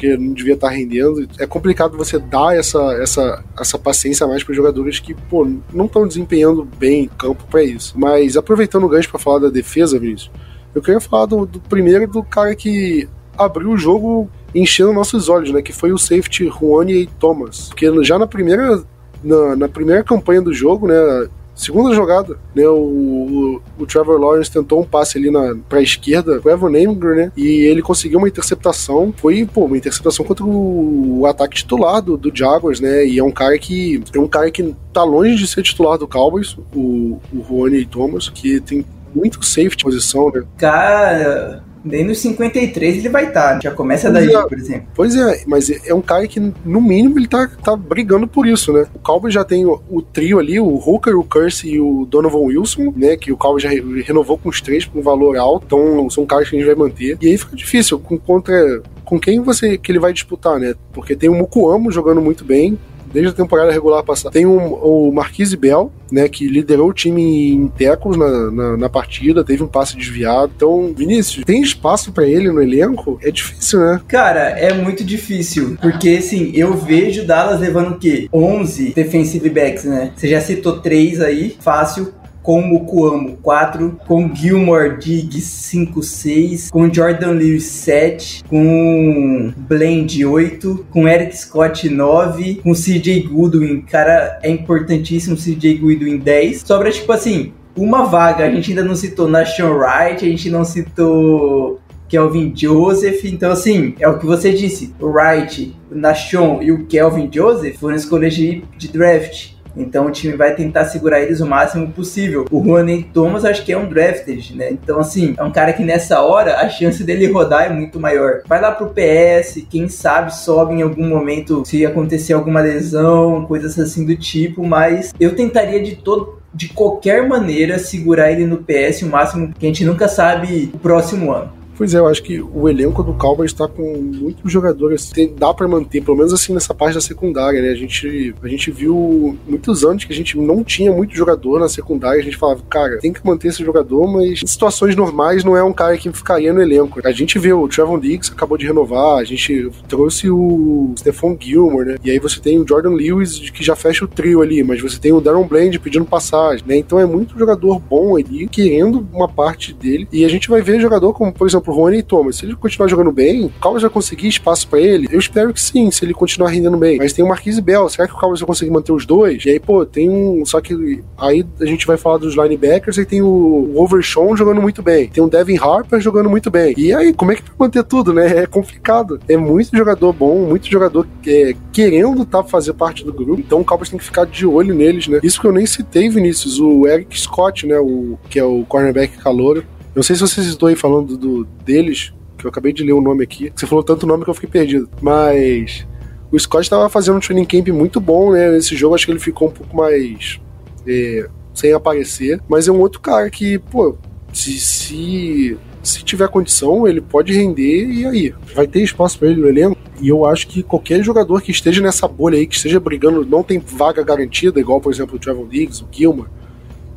[0.00, 1.28] Porque não devia estar rendendo.
[1.38, 6.08] É complicado você dar essa, essa, essa paciência mais para jogadores que, pô, não estão
[6.08, 7.92] desempenhando bem em campo para isso.
[7.98, 10.30] Mas aproveitando o gancho para falar da defesa, Vinícius,
[10.74, 15.52] eu queria falar do, do primeiro do cara que abriu o jogo enchendo nossos olhos,
[15.52, 15.60] né?
[15.60, 17.68] Que foi o safety Juani Thomas.
[17.68, 18.82] Porque já na primeira
[19.22, 21.28] na, na primeira campanha do jogo, né?
[21.60, 22.66] Segunda jogada, né?
[22.66, 27.14] O, o, o, Trevor Lawrence tentou um passe ali na, pra esquerda, o Evan Neymar,
[27.14, 27.32] né?
[27.36, 29.12] E ele conseguiu uma interceptação.
[29.14, 33.06] Foi, pô, uma interceptação contra o, o, ataque titular do, do Jaguars, né?
[33.06, 34.02] E é um cara que.
[34.14, 38.30] É um cara que tá longe de ser titular do Cowboys, o, o Rony Thomas,
[38.30, 38.82] que tem
[39.14, 40.42] muito safety posição, né?
[40.56, 43.54] Cara, nem nos 53 ele vai estar.
[43.54, 44.88] Tá, já começa daí, é, por exemplo.
[44.94, 48.72] Pois é, mas é um cara que, no mínimo, ele tá, tá brigando por isso,
[48.72, 48.86] né?
[48.94, 52.38] O Cowboys já tem o, o, trio ali, o Hooker, o Curse e o Donovan
[52.38, 53.16] Wilson, né?
[53.16, 53.70] Que o Cowboys já
[54.04, 56.76] renovou com os três por um valor alto, então são caras que a gente vai
[56.76, 57.16] manter.
[57.20, 60.74] E aí fica difícil, com, contra com quem você que ele vai disputar, né?
[60.92, 62.78] Porque tem o Mukuamo jogando muito bem,
[63.12, 64.32] desde a temporada regular passada.
[64.32, 68.88] Tem um, o Marquise Bell, né, que liderou o time em tecos na, na, na,
[68.88, 70.52] partida, teve um passe desviado.
[70.56, 73.18] Então, Vinícius, tem espaço para ele no elenco?
[73.22, 74.00] É difícil, né?
[74.08, 78.28] Cara, é muito difícil, porque assim, eu vejo Dallas levando o quê?
[78.32, 80.12] 11 defensive backs, né?
[80.16, 86.92] Você já citou três aí, fácil com Mukuamo 4, com Gilmore Diggs 5, 6, com
[86.92, 94.50] Jordan Lewis 7, com Blend 8, com Eric Scott 9, com CJ Goodwin, cara, é
[94.50, 96.62] importantíssimo CJ Goodwin 10.
[96.66, 100.64] Sobra tipo assim, uma vaga, a gente ainda não citou Nashon Wright, a gente não
[100.64, 103.24] citou Kelvin Joseph.
[103.24, 104.92] Então, assim, é o que você disse.
[105.00, 109.52] O Wright, o Nashon e o Kelvin Joseph foram escolhas de, de draft.
[109.76, 112.44] Então o time vai tentar segurar eles o máximo possível.
[112.50, 114.70] O Juan Thomas acho que é um drafted, né?
[114.70, 118.42] Então, assim, é um cara que nessa hora a chance dele rodar é muito maior.
[118.46, 123.78] Vai lá pro PS, quem sabe sobe em algum momento se acontecer alguma lesão, coisas
[123.78, 129.02] assim do tipo, mas eu tentaria de todo de qualquer maneira segurar ele no PS
[129.02, 131.59] o máximo que a gente nunca sabe o próximo ano.
[131.80, 135.54] Pois é, eu acho que o elenco do Cowboys está com muitos jogadores, tem, dá
[135.54, 137.70] para manter, pelo menos assim nessa parte da secundária, né?
[137.70, 141.70] A gente, a gente viu muitos anos que a gente não tinha muito jogador na
[141.70, 145.56] secundária, a gente falava, cara, tem que manter esse jogador, mas em situações normais não
[145.56, 147.00] é um cara que ficaria no elenco.
[147.02, 151.86] A gente vê o Trevon Diggs acabou de renovar, a gente trouxe o Stephon Gilmore,
[151.86, 151.96] né?
[152.04, 154.98] E aí você tem o Jordan Lewis que já fecha o trio ali, mas você
[154.98, 156.76] tem o Darren Bland pedindo passagem, né?
[156.76, 160.78] Então é muito jogador bom ali, querendo uma parte dele, e a gente vai ver
[160.78, 162.36] jogador como, por exemplo, pro Rony Thomas.
[162.36, 165.08] Se ele continuar jogando bem, o Cowboys vai conseguir espaço para ele?
[165.10, 166.98] Eu espero que sim, se ele continuar rendendo bem.
[166.98, 167.88] Mas tem o Marquise Bell.
[167.88, 169.44] Será que o Cowboys vai conseguir manter os dois?
[169.44, 170.44] E aí, pô, tem um.
[170.44, 174.82] Só que aí a gente vai falar dos linebackers e tem o Overshawn jogando muito
[174.82, 175.08] bem.
[175.08, 176.74] Tem o Devin Harper jogando muito bem.
[176.76, 178.40] E aí, como é que vai manter tudo, né?
[178.40, 179.20] É complicado.
[179.28, 183.40] É muito jogador bom, muito jogador é, querendo tá, fazer parte do grupo.
[183.40, 185.20] Então o Cowboys tem que ficar de olho neles, né?
[185.22, 187.78] Isso que eu nem citei, Vinícius, o Eric Scott, né?
[187.78, 192.12] O, que é o cornerback calouro não sei se vocês estão aí falando do, deles,
[192.38, 193.52] que eu acabei de ler o nome aqui.
[193.54, 194.88] Você falou tanto nome que eu fiquei perdido.
[195.00, 195.86] Mas
[196.30, 198.50] o Scott estava fazendo um training camp muito bom, né?
[198.50, 200.40] Nesse jogo acho que ele ficou um pouco mais
[200.86, 202.40] é, sem aparecer.
[202.48, 203.96] Mas é um outro cara que, pô,
[204.32, 208.34] se, se, se tiver condição, ele pode render e aí?
[208.54, 209.76] Vai ter espaço para ele no elenco?
[210.00, 213.42] E eu acho que qualquer jogador que esteja nessa bolha aí, que esteja brigando, não
[213.42, 216.30] tem vaga garantida, igual, por exemplo, o Trevor Diggs, o Gilmore,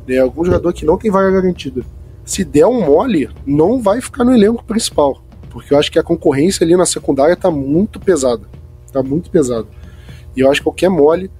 [0.06, 0.18] né?
[0.18, 1.84] Algum jogador que não tem vaga garantida
[2.24, 5.22] se der um mole, não vai ficar no elenco principal.
[5.50, 8.42] Porque eu acho que a concorrência ali na secundária tá muito pesada.
[8.92, 9.66] Tá muito pesada.
[10.36, 11.30] E eu acho que qualquer mole,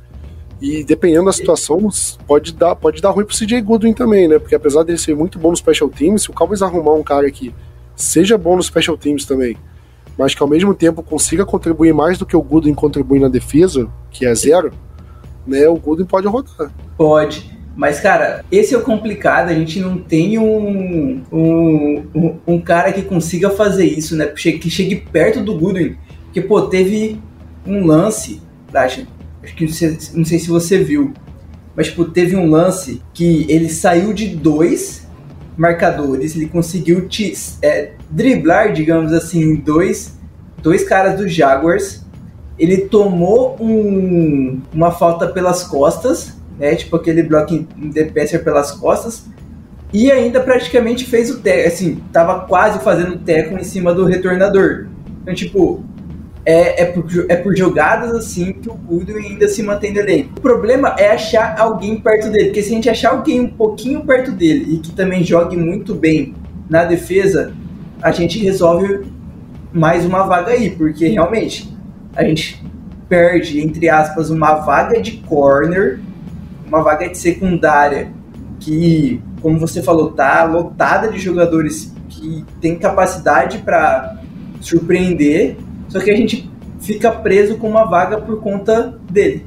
[0.60, 1.88] e dependendo da situação,
[2.26, 4.38] pode dar, pode dar ruim pro CJ Goodwin também, né?
[4.38, 7.30] Porque apesar dele ser muito bom no Special Teams, se o Cowboys arrumar um cara
[7.30, 7.54] que
[7.96, 9.56] seja bom no Special Teams também,
[10.16, 13.88] mas que ao mesmo tempo consiga contribuir mais do que o Goodwin contribui na defesa,
[14.10, 14.72] que é zero,
[15.46, 15.68] né?
[15.68, 16.72] O Goodwin pode rodar.
[16.96, 17.53] Pode.
[17.76, 19.48] Mas, cara, esse é o complicado.
[19.50, 24.26] A gente não tem um, um, um, um cara que consiga fazer isso, né?
[24.26, 25.96] Que chegue perto do Goodwin.
[26.26, 27.20] Porque, pô, teve
[27.66, 28.40] um lance,
[28.72, 29.06] acho,
[29.42, 31.12] acho que não sei, não sei se você viu,
[31.76, 35.06] mas, tipo, teve um lance que ele saiu de dois
[35.56, 37.32] marcadores, ele conseguiu te,
[37.62, 40.16] é, driblar, digamos assim, dois,
[40.62, 42.04] dois caras do Jaguars.
[42.56, 46.74] Ele tomou um, uma falta pelas costas né?
[46.74, 49.26] Tipo aquele bloco de passer pelas costas.
[49.92, 54.88] E ainda praticamente fez o teco, assim, tava quase fazendo teco em cima do retornador.
[55.22, 55.84] Então, tipo,
[56.44, 60.30] é, é, por, é por jogadas assim que o Goodwin ainda se mantém no.
[60.36, 64.04] O problema é achar alguém perto dele, porque se a gente achar alguém um pouquinho
[64.04, 66.34] perto dele e que também jogue muito bem
[66.68, 67.52] na defesa,
[68.02, 69.06] a gente resolve
[69.72, 71.72] mais uma vaga aí, porque realmente
[72.14, 72.62] a gente
[73.08, 76.00] perde, entre aspas, uma vaga de corner
[76.74, 78.10] uma vaga de secundária
[78.60, 84.20] que, como você falou, tá lotada de jogadores que tem capacidade para
[84.60, 85.56] surpreender,
[85.88, 89.44] só que a gente fica preso com uma vaga por conta dele.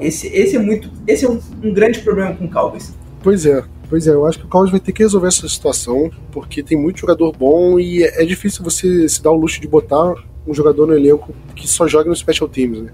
[0.00, 2.94] Esse, esse é muito, esse é um, um grande problema com o Cowboys.
[3.22, 6.10] Pois é, Pois é, eu acho que o Cowboys vai ter que resolver essa situação,
[6.30, 9.68] porque tem muito jogador bom e é, é difícil você se dar o luxo de
[9.68, 10.14] botar
[10.46, 12.90] um jogador no elenco que só joga no Special Teams, né?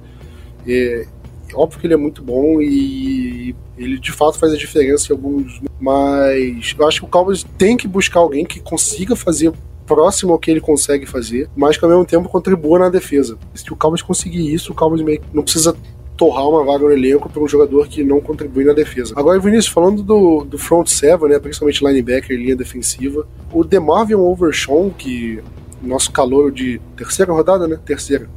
[0.66, 1.06] É,
[1.54, 5.60] óbvio que ele é muito bom e ele de fato faz a diferença em alguns.
[5.80, 9.52] Mas eu acho que o Cowboys tem que buscar alguém que consiga fazer
[9.86, 13.38] próximo ao que ele consegue fazer, mas que ao mesmo tempo contribua na defesa.
[13.54, 15.74] Se o Cowboys conseguir isso, o Cowboys meio não precisa
[16.18, 19.14] torrar uma vaga no elenco para um jogador que não contribui na defesa.
[19.16, 24.20] Agora, Vinícius, falando do, do front seven, né, principalmente linebacker e linha defensiva, o DeMarvion
[24.20, 25.40] Overshawn, que
[25.80, 28.28] nosso calor de terceira rodada, né, terceira,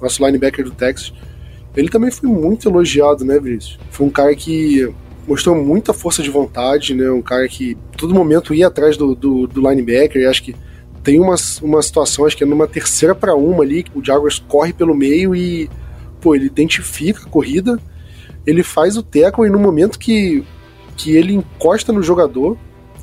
[0.00, 1.12] nosso linebacker do Texas,
[1.78, 3.78] ele também foi muito elogiado, né, Vinícius?
[3.90, 4.92] Foi um cara que
[5.28, 9.46] mostrou muita força de vontade, né, um cara que todo momento ia atrás do, do,
[9.46, 10.56] do linebacker, e acho que
[11.04, 14.40] tem uma, uma situação, acho que é numa terceira para uma ali, que o Jaguars
[14.40, 15.70] corre pelo meio e
[16.20, 17.78] pô, ele identifica a corrida,
[18.44, 20.42] ele faz o tackle e no momento que,
[20.96, 22.58] que ele encosta no jogador,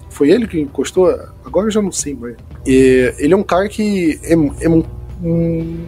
[0.09, 1.07] foi ele que encostou?
[1.45, 2.35] Agora eu já não sei, mas.
[2.67, 4.83] É, ele é um cara que é, é um,
[5.23, 5.85] um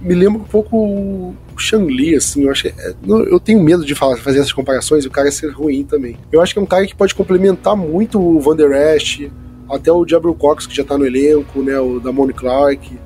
[0.00, 4.16] me lembra um pouco o Shang-Li, assim, eu acho é, eu tenho medo de falar,
[4.16, 6.16] fazer essas comparações e o cara ser ruim também.
[6.30, 9.30] Eu acho que é um cara que pode complementar muito o Van Der Esch,
[9.68, 12.98] até o Jabril Cox, que já tá no elenco, né, o Damone Clark.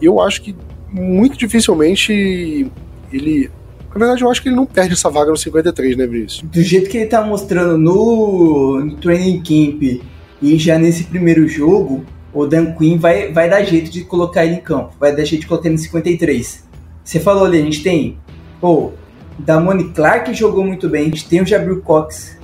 [0.00, 0.54] E eu acho que
[0.90, 2.70] muito dificilmente
[3.12, 3.50] ele.
[3.92, 6.48] Na verdade, eu acho que ele não perde essa vaga no 53, né, Vinícius?
[6.50, 10.00] Do jeito que ele tá mostrando no, no training camp
[10.40, 14.56] e já nesse primeiro jogo, o Dan Quinn vai, vai dar jeito de colocar ele
[14.56, 16.64] em campo, vai dar jeito de colocar ele no 53.
[17.04, 18.18] Você falou ali, a gente tem,
[18.60, 18.92] pô,
[19.38, 22.38] Damone Clark jogou muito bem, a gente tem o Jabril Cox,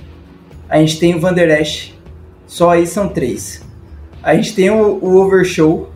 [0.67, 1.93] a gente tem o Van Esch,
[2.45, 3.63] só aí são três.
[4.21, 5.89] A gente tem o, o Overshow,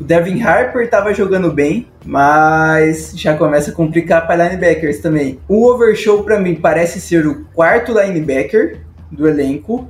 [0.00, 5.38] o Devin Harper estava jogando bem, mas já começa a complicar para linebackers também.
[5.48, 9.88] O Overshow para mim parece ser o quarto linebacker do elenco,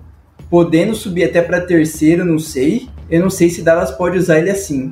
[0.50, 2.88] podendo subir até para terceiro, não sei.
[3.12, 4.90] Eu não sei se Dallas pode usar ele assim.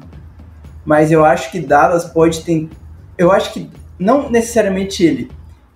[0.85, 2.69] Mas eu acho que Dallas pode ter.
[3.17, 3.67] Eu acho que.
[3.99, 5.31] Não necessariamente ele.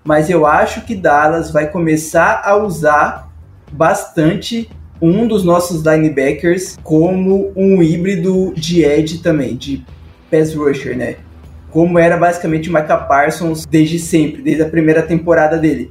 [0.05, 3.33] Mas eu acho que Dallas vai começar a usar
[3.73, 4.69] bastante
[5.01, 9.83] um dos nossos linebackers como um híbrido de edge também, de
[10.31, 11.17] pass rusher, né?
[11.71, 15.91] Como era basicamente o Micah Parsons desde sempre, desde a primeira temporada dele.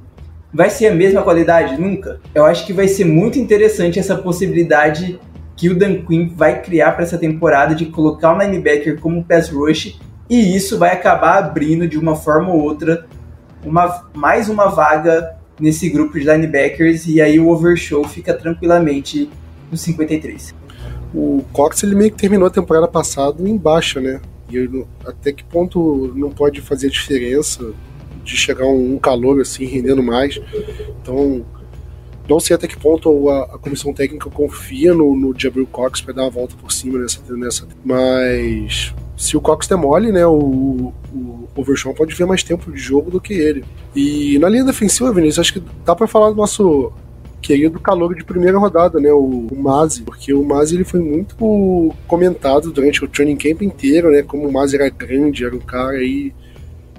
[0.53, 1.81] Vai ser a mesma qualidade?
[1.81, 2.21] Nunca.
[2.33, 5.19] Eu acho que vai ser muito interessante essa possibilidade
[5.63, 9.47] que o Dan Quinn vai criar para essa temporada de colocar o linebacker como pass
[9.47, 9.97] rush
[10.29, 13.05] e isso vai acabar abrindo de uma forma ou outra
[13.63, 19.29] uma, mais uma vaga nesse grupo de linebackers e aí o Overshow fica tranquilamente
[19.71, 20.53] no 53.
[21.15, 24.19] O Cox ele meio que terminou a temporada passada em baixa, né?
[24.49, 27.71] E até que ponto não pode fazer diferença
[28.21, 30.41] de chegar um, um calor assim rendendo mais.
[31.01, 31.45] Então
[32.29, 36.13] não sei até que ponto a, a comissão técnica confia no, no Jabril Cox para
[36.13, 37.67] dar a volta por cima nessa, nessa.
[37.83, 43.11] Mas se o Cox demole, né, o, o Overshawn pode ver mais tempo de jogo
[43.11, 43.63] do que ele.
[43.95, 46.91] E na linha defensiva, Vinícius, acho que dá para falar do nosso
[47.41, 51.35] querido calor de primeira rodada, né, o, o Mazi, porque o Mazi ele foi muito
[52.07, 55.97] comentado durante o training camp inteiro, né, como o Mazi era grande, era um cara
[55.97, 56.33] aí.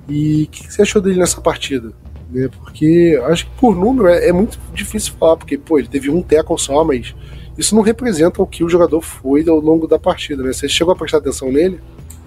[0.06, 1.92] E o que você achou dele nessa partida?
[2.30, 6.10] Né, porque acho que por número é, é muito difícil falar, porque pô, ele teve
[6.10, 7.14] um tackle só, mas
[7.56, 10.52] isso não representa o que o jogador foi ao longo da partida, né?
[10.52, 11.80] Você chegou a prestar atenção nele?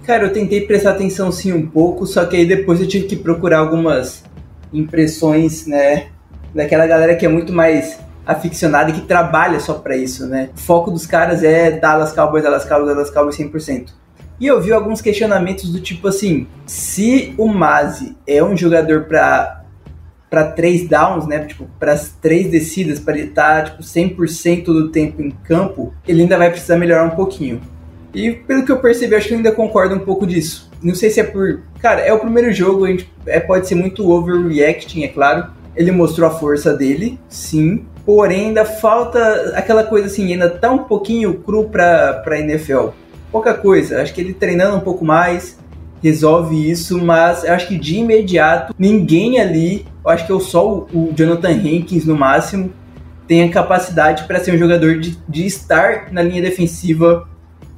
[0.06, 3.16] Cara, eu tentei prestar atenção sim um pouco, só que aí depois eu tive que
[3.16, 4.24] procurar algumas
[4.72, 6.08] impressões, né,
[6.54, 10.50] daquela galera que é muito mais aficionada e que trabalha só para isso, né?
[10.56, 13.90] O foco dos caras é Dallas Cowboys, Dallas Cowboys, Dallas Cowboys 100%.
[14.40, 19.57] E eu vi alguns questionamentos do tipo assim, se o Mazi é um jogador para
[20.30, 24.66] para três downs, né, tipo, para as três descidas, para ele estar tá, tipo 100%
[24.66, 27.62] do tempo em campo, ele ainda vai precisar melhorar um pouquinho.
[28.14, 30.70] E pelo que eu percebi, acho que ainda concordo um pouco disso.
[30.82, 31.62] Não sei se é por.
[31.80, 35.48] Cara, é o primeiro jogo, a gente é, pode ser muito overreacting, é claro.
[35.76, 37.86] Ele mostrou a força dele, sim.
[38.06, 42.90] Porém, ainda falta aquela coisa assim, ainda tá um pouquinho cru pra, pra NFL.
[43.32, 44.02] Pouca coisa.
[44.02, 45.58] Acho que ele treinando um pouco mais
[46.02, 50.88] resolve isso, mas eu acho que de imediato ninguém ali, eu acho que eu só
[50.94, 52.72] o, Jonathan Hankins no máximo,
[53.28, 57.28] tem a capacidade para ser um jogador de, de estar na linha defensiva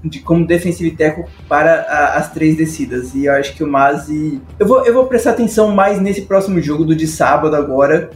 [0.04, 3.14] de como defensive tackle para a, as três descidas.
[3.14, 4.42] E eu acho que o Mazi.
[4.58, 8.10] Eu vou, eu vou prestar atenção mais nesse próximo jogo do de sábado agora,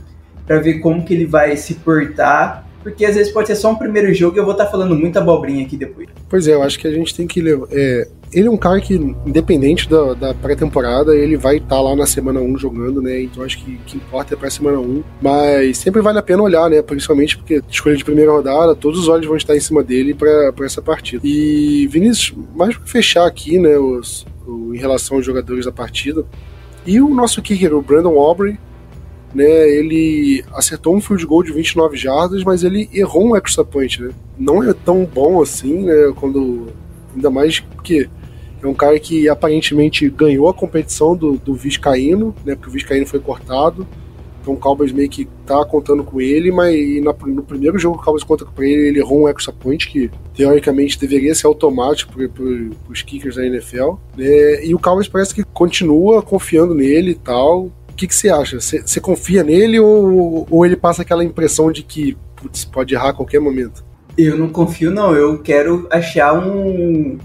[0.45, 2.67] para ver como que ele vai se portar.
[2.81, 4.95] Porque às vezes pode ser só um primeiro jogo e eu vou estar tá falando
[4.95, 6.09] muita abobrinha aqui depois.
[6.27, 7.67] Pois é, eu acho que a gente tem que levar.
[7.71, 11.95] É, ele é um cara que, independente da, da pré-temporada, ele vai estar tá lá
[11.95, 13.21] na semana 1 jogando, né?
[13.21, 15.03] Então acho que que importa é pra semana 1.
[15.21, 16.81] Mas sempre vale a pena olhar, né?
[16.81, 20.53] Principalmente porque escolha de primeira rodada, todos os olhos vão estar em cima dele para
[20.65, 21.21] essa partida.
[21.25, 23.77] E Vinícius, mais pra fechar aqui, né?
[23.77, 26.25] Os, o, em relação aos jogadores da partida.
[26.85, 28.57] E o nosso kicker, o Brandon Aubrey,
[29.33, 34.01] né, ele acertou um field goal de 29 jardas, mas ele errou um extra point,
[34.01, 34.11] né?
[34.37, 36.67] Não é tão bom assim, né, quando
[37.15, 38.09] ainda mais que
[38.63, 43.05] é um cara que aparentemente ganhou a competição do, do Viscaíno, né, porque o Viscaíno
[43.05, 43.87] foi cortado.
[44.41, 48.01] Então o Cowboys meio que tá contando com ele, mas na, no primeiro jogo que
[48.01, 52.11] o Cowboys conta com ele, ele errou um extra point, que teoricamente deveria ser automático
[52.11, 52.43] para
[52.91, 53.93] os kickers da NFL.
[54.17, 54.65] Né?
[54.65, 57.67] E o Cowboys parece que continua confiando nele e tal.
[57.89, 58.59] O que, que você acha?
[58.59, 63.13] Você confia nele ou, ou ele passa aquela impressão de que putz, pode errar a
[63.13, 63.83] qualquer momento?
[64.17, 65.15] Eu não confio, não.
[65.15, 67.17] Eu quero achar um.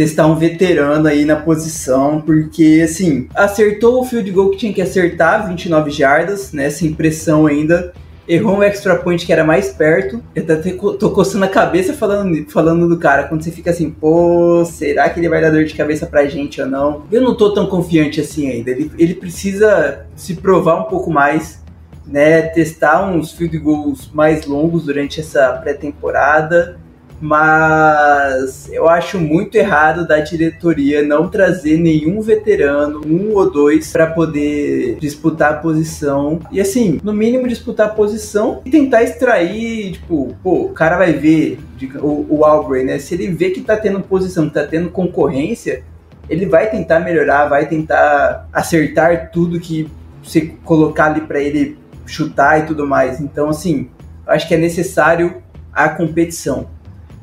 [0.00, 4.80] Testar um veterano aí na posição, porque assim, acertou o field goal que tinha que
[4.80, 6.70] acertar, 29 jardas, né?
[6.70, 7.92] Sem pressão ainda
[8.26, 10.22] errou um extra point que era mais perto.
[10.34, 13.24] Eu até tô coçando a cabeça falando, falando do cara.
[13.24, 16.62] Quando você fica assim, pô, será que ele vai dar dor de cabeça pra gente
[16.62, 17.04] ou não?
[17.12, 18.70] Eu não tô tão confiante assim ainda.
[18.70, 21.62] Ele, ele precisa se provar um pouco mais,
[22.06, 22.40] né?
[22.40, 26.78] Testar uns field goals mais longos durante essa pré-temporada
[27.20, 34.06] mas eu acho muito errado da diretoria não trazer nenhum veterano, um ou dois, para
[34.06, 36.40] poder disputar a posição.
[36.50, 41.12] E assim, no mínimo disputar a posição e tentar extrair, tipo, pô, o cara vai
[41.12, 41.58] ver
[42.00, 42.98] o, o Albury, né?
[42.98, 45.82] Se ele vê que tá tendo posição, que tá tendo concorrência,
[46.28, 49.90] ele vai tentar melhorar, vai tentar acertar tudo que
[50.22, 53.20] você colocar ali para ele chutar e tudo mais.
[53.20, 53.90] Então, assim,
[54.26, 55.42] acho que é necessário
[55.72, 56.68] a competição.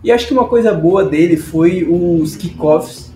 [0.08, 3.12] E acho que uma coisa boa dele foi os kickoffs,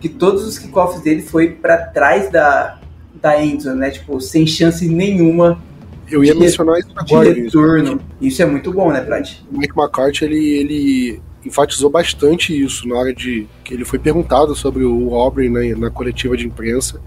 [0.00, 2.78] que todos os kickoffs dele foi para trás da,
[3.20, 3.90] da endzone, né?
[3.90, 5.60] Tipo, sem chance nenhuma.
[6.08, 7.34] Eu ia de, mencionar isso agora.
[7.34, 7.94] De retorno.
[7.94, 9.40] Isso, isso é muito bom, né, Prat?
[9.52, 14.54] O Mike McCarthy, ele, ele enfatizou bastante isso na hora de que ele foi perguntado
[14.54, 17.00] sobre o Aubrey né, na coletiva de imprensa.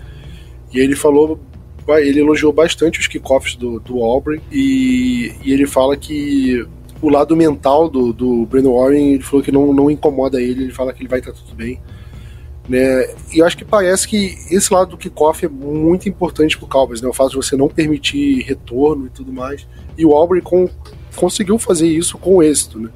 [0.74, 1.39] E ele falou
[1.88, 6.67] ele elogiou bastante os kickoffs do, do Aubrey e, e ele fala que
[7.03, 10.73] o lado mental do, do Brandon Warren, ele falou que não, não incomoda ele, ele
[10.73, 11.81] fala que ele vai estar tudo bem.
[12.67, 13.13] Né?
[13.33, 17.01] E eu acho que parece que esse lado do kickoff é muito importante pro Cowboys,
[17.01, 17.09] né?
[17.09, 19.67] O fato de você não permitir retorno e tudo mais.
[19.97, 20.69] E o Aubrey com,
[21.13, 22.89] conseguiu fazer isso com êxito, né?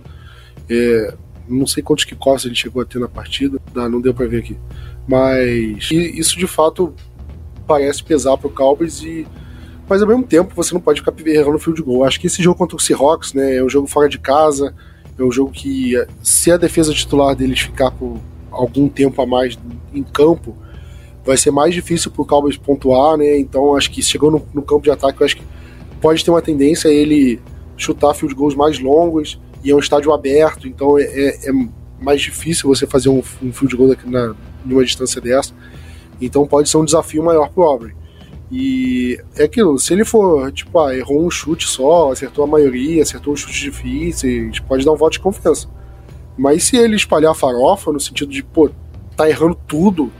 [0.69, 1.13] É,
[1.45, 4.57] não sei quantos kickoffs ele chegou a ter na partida, não deu para ver aqui.
[5.05, 6.93] Mas isso de fato
[7.67, 9.27] parece pesar pro Cowboys e
[9.87, 12.03] mas ao mesmo tempo você não pode ficar errando field goal.
[12.03, 14.73] Acho que esse jogo contra o Seahawks, né, é um jogo fora de casa,
[15.17, 18.19] é um jogo que se a defesa titular deles ficar por
[18.51, 19.57] algum tempo a mais
[19.93, 20.55] em campo,
[21.25, 23.37] vai ser mais difícil para o Cowboys pontuar, né?
[23.37, 25.43] Então acho que chegou no, no, campo de ataque, eu acho que
[26.01, 27.41] pode ter uma tendência a ele
[27.75, 31.53] chutar field goals mais longos e é um estádio aberto, então é, é, é
[31.99, 34.35] mais difícil você fazer um, um field goal na,
[34.65, 35.53] numa distância dessa.
[36.21, 37.95] Então pode ser um desafio maior para o Aubrey.
[38.51, 43.03] E é aquilo, se ele for, tipo, ah, errou um chute só, acertou a maioria,
[43.03, 45.67] acertou os chutes difíceis, pode dar um voto de confiança.
[46.37, 48.69] Mas se ele espalhar farofa, no sentido de, pô,
[49.17, 50.11] tá errando tudo,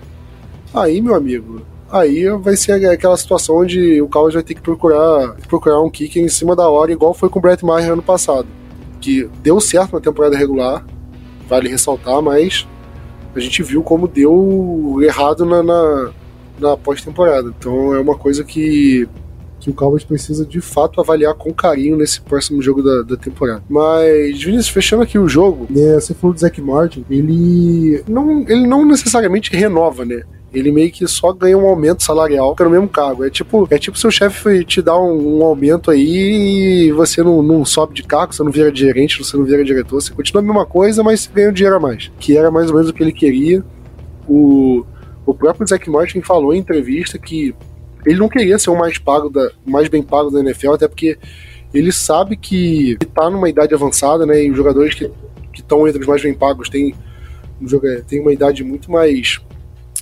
[0.74, 5.36] aí, meu amigo, aí vai ser aquela situação onde o Cowboys vai ter que procurar,
[5.48, 8.48] procurar um kick em cima da hora, igual foi com o Brett Maher ano passado.
[9.00, 10.86] Que deu certo na temporada regular,
[11.48, 12.68] vale ressaltar, mas
[13.34, 16.12] a gente viu como deu errado na, na
[16.60, 17.54] na pós-temporada.
[17.58, 19.08] Então é uma coisa que
[19.60, 23.64] que o Cowboys precisa de fato avaliar com carinho nesse próximo jogo da, da temporada.
[23.68, 28.68] Mas, Vinícius, fechando aqui o jogo, né, você falou do Zach Martin, ele não, ele
[28.68, 30.24] não necessariamente renova, né?
[30.54, 33.26] Ele meio que só ganha um aumento salarial no mesmo cargo.
[33.26, 37.44] É tipo, é tipo seu chefe te dá um, um, aumento aí e você não,
[37.44, 40.46] não sobe de cargo, você não vira gerente, você não vira diretor, você continua a
[40.46, 42.10] mesma coisa, mas ganha um dinheiro a mais.
[42.18, 43.64] Que era mais ou menos o que ele queria.
[44.28, 44.86] O
[45.28, 47.54] o próprio Zack Martin falou em entrevista que
[48.06, 51.18] ele não queria ser o mais pago da, mais bem pago da NFL, até porque
[51.74, 54.46] ele sabe que está numa idade avançada, né?
[54.46, 55.12] E os jogadores que
[55.54, 56.96] estão entre os mais bem pagos têm,
[58.08, 59.42] têm uma idade muito mais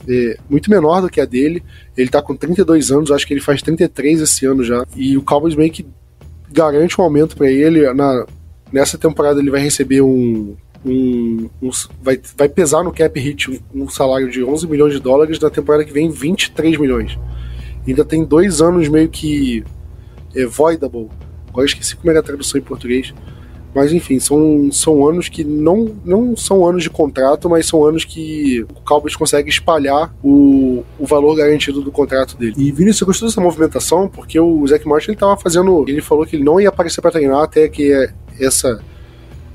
[0.07, 1.63] é, muito menor do que a dele.
[1.97, 4.85] Ele está com 32 anos, acho que ele faz 33 esse ano já.
[4.95, 5.87] E o Cowboys meio que
[6.51, 7.91] garante um aumento para ele.
[7.93, 8.27] Na,
[8.71, 10.55] nessa temporada ele vai receber um,
[10.85, 11.69] um, um,
[12.01, 15.83] vai, vai pesar no cap hit um, salário de 11 milhões de dólares, na temporada
[15.83, 17.17] que vem 23 milhões.
[17.87, 19.63] Ainda tem dois anos meio que
[20.35, 21.09] é, voidable.
[21.49, 23.13] Agora esqueci como era a tradução em português.
[23.73, 28.05] Mas enfim, são, são anos que não, não são anos de contrato, mas são anos
[28.05, 32.53] que o Cowboys consegue espalhar o, o valor garantido do contrato dele.
[32.57, 34.07] E Vinícius, você gostou dessa movimentação?
[34.07, 35.83] Porque o Zach Martin ele fazendo.
[35.89, 37.91] Ele falou que ele não ia aparecer para treinar até que
[38.39, 38.81] essa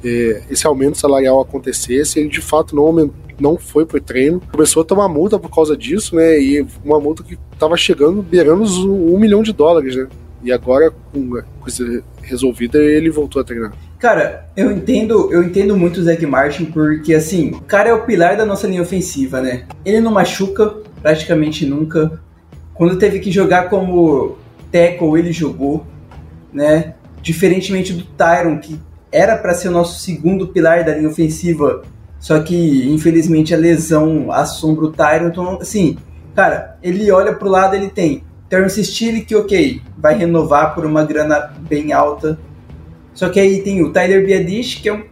[0.04, 4.40] é, esse aumento salarial acontecesse, ele de fato não, não foi pro treino.
[4.50, 6.40] Começou a tomar multa por causa disso, né?
[6.40, 10.08] E uma multa que estava chegando, beirando os um milhão de dólares, né?
[10.42, 13.72] E agora, com a coisa resolvida, ele voltou a treinar.
[13.98, 18.06] Cara, eu entendo, eu entendo muito o Zac Martin porque assim, o cara é o
[18.06, 19.66] pilar da nossa linha ofensiva, né?
[19.84, 22.18] Ele não machuca praticamente nunca.
[22.72, 24.38] Quando teve que jogar como
[24.72, 25.84] tackle, ele jogou,
[26.50, 26.94] né?
[27.20, 28.80] Diferentemente do Tyron, que
[29.12, 31.82] era para ser o nosso segundo pilar da linha ofensiva,
[32.18, 35.96] só que infelizmente a lesão assombra o Tyron, então assim,
[36.34, 41.04] cara, ele olha pro lado, ele tem Terence Steele que ok, vai renovar por uma
[41.04, 42.38] grana bem alta
[43.14, 45.04] só que aí tem o Tyler Biadish, que é um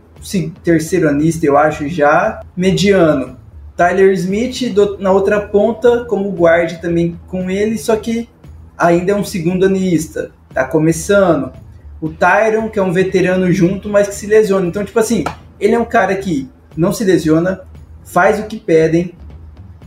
[0.62, 3.36] terceiro anista, eu acho, já, mediano.
[3.76, 8.28] Tyler Smith do, na outra ponta, como guarde também com ele, só que
[8.76, 11.52] ainda é um segundo anista, tá começando.
[12.00, 14.66] O Tyron, que é um veterano junto, mas que se lesiona.
[14.66, 15.24] Então, tipo assim,
[15.58, 17.62] ele é um cara que não se lesiona,
[18.04, 19.14] faz o que pedem,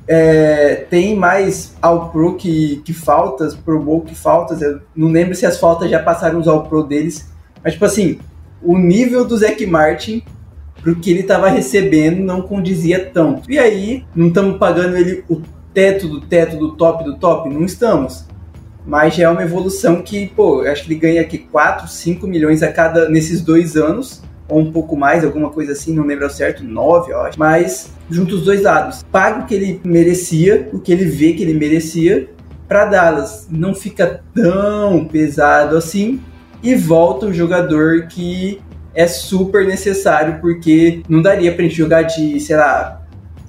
[0.07, 4.61] é, tem mais All Pro que, que faltas, Pro Bowl que faltas.
[4.61, 7.29] Eu não lembro se as faltas já passaram os All Pro deles,
[7.63, 8.19] mas, tipo assim,
[8.61, 10.23] o nível do Zac Martin
[10.81, 13.51] pro que ele tava recebendo não condizia tanto.
[13.51, 15.41] E aí, não estamos pagando ele o
[15.73, 17.49] teto do teto do top do top?
[17.49, 18.25] Não estamos.
[18.85, 22.63] Mas já é uma evolução que, pô, acho que ele ganha aqui 4, 5 milhões
[22.63, 26.29] a cada nesses dois anos, ou um pouco mais, alguma coisa assim, não lembro ao
[26.29, 27.39] certo, 9, eu acho.
[27.39, 29.03] Mas junto os dois lados.
[29.11, 32.29] Paga o que ele merecia, o que ele vê que ele merecia,
[32.67, 33.47] para Dallas.
[33.49, 36.19] Não fica tão pesado assim,
[36.63, 38.61] e volta o jogador que
[38.93, 43.00] é super necessário, porque não daria pra gente jogar de, sei lá,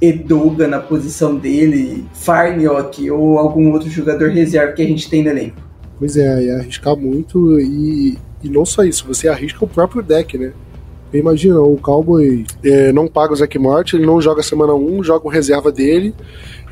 [0.03, 5.31] Edoga na posição dele, Farniok ou algum outro jogador reserva que a gente tem no
[5.31, 5.57] elenco.
[5.97, 10.37] Pois é, ia arriscar muito e, e não só isso, você arrisca o próprio deck,
[10.37, 10.53] né?
[11.15, 15.27] Imagina, o Cowboy é, não paga o Zac Martin, ele não joga semana 1, joga
[15.27, 16.15] o reserva dele,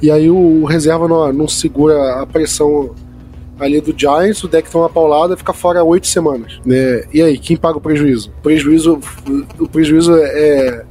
[0.03, 2.95] e aí o, o reserva não, não segura a pressão
[3.61, 6.59] ali do Giants, o deck toma uma paulada fica fora oito semanas.
[6.65, 7.05] Né?
[7.13, 8.33] E aí, quem paga o prejuízo?
[8.39, 8.99] O prejuízo,
[9.59, 10.85] o prejuízo é,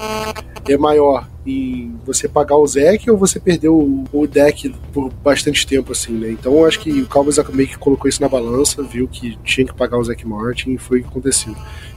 [0.68, 5.92] é maior em você pagar o Zeke ou você perder o, deck por bastante tempo,
[5.92, 6.32] assim, né?
[6.32, 9.66] Então eu acho que o Cowboys meio que colocou isso na balança, viu que tinha
[9.66, 11.56] que pagar o Zeke Martin e foi o que aconteceu.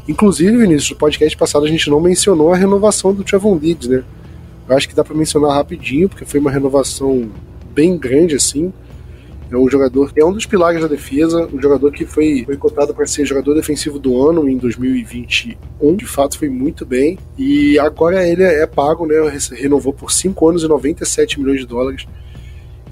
[0.09, 4.03] Inclusive, Vinícius, no podcast passado a gente não mencionou a renovação do Trevon Diggs, né?
[4.69, 7.29] Eu acho que dá para mencionar rapidinho, porque foi uma renovação
[7.75, 8.73] bem grande, assim.
[9.53, 12.95] É um jogador é um dos pilares da defesa, um jogador que foi, foi cotado
[12.95, 15.95] para ser jogador defensivo do ano em 2021.
[15.95, 17.19] De fato, foi muito bem.
[17.37, 19.17] E agora ele é pago, né?
[19.53, 22.07] Renovou por 5 anos e 97 milhões de dólares.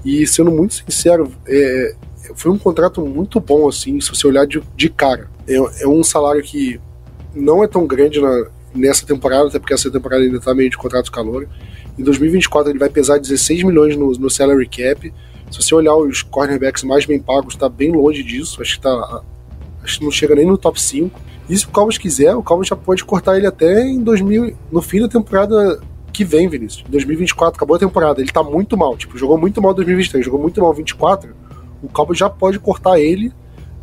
[0.05, 1.95] E sendo muito sincero, é,
[2.35, 5.31] foi um contrato muito bom, assim, se você olhar de, de cara.
[5.47, 6.79] É, é um salário que
[7.33, 10.77] não é tão grande na, nessa temporada, até porque essa temporada ainda está meio de
[10.77, 11.47] contrato calor.
[11.97, 15.11] Em 2024 ele vai pesar 16 milhões no, no salary cap
[15.51, 18.61] se você olhar os cornerbacks mais bem pagos, está bem longe disso.
[18.61, 19.21] Acho que tá.
[19.83, 21.19] Acho que não chega nem no top 5.
[21.49, 24.81] E se o Cowboys quiser, o Cowboys já pode cortar ele até em 2000, no
[24.81, 25.81] fim da temporada
[26.13, 26.85] que vem, Vinícius.
[26.87, 28.21] 2024, acabou a temporada.
[28.21, 28.95] Ele tá muito mal.
[28.95, 31.35] Tipo, jogou muito mal 2023, jogou muito mal 24.
[31.83, 33.33] O Cowboys já pode cortar ele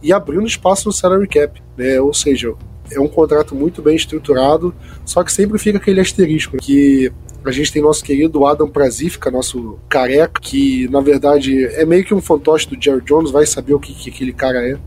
[0.02, 1.60] e abrir um espaço no salary cap.
[1.76, 2.00] Né?
[2.00, 2.54] Ou seja,
[2.90, 4.74] é um contrato muito bem estruturado,
[5.04, 7.12] só que sempre fica aquele asterisco que
[7.44, 12.14] a gente tem nosso querido Adam Prazifka, nosso careca, que na verdade é meio que
[12.14, 14.78] um fantoche do Jerry Jones, vai saber o que, que aquele cara é.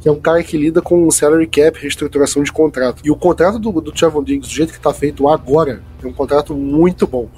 [0.00, 3.02] Que é um cara que lida com salary cap, reestruturação de contrato.
[3.04, 6.12] E o contrato do, do Trevon Diggs, do jeito que está feito agora, é um
[6.12, 7.28] contrato muito bom.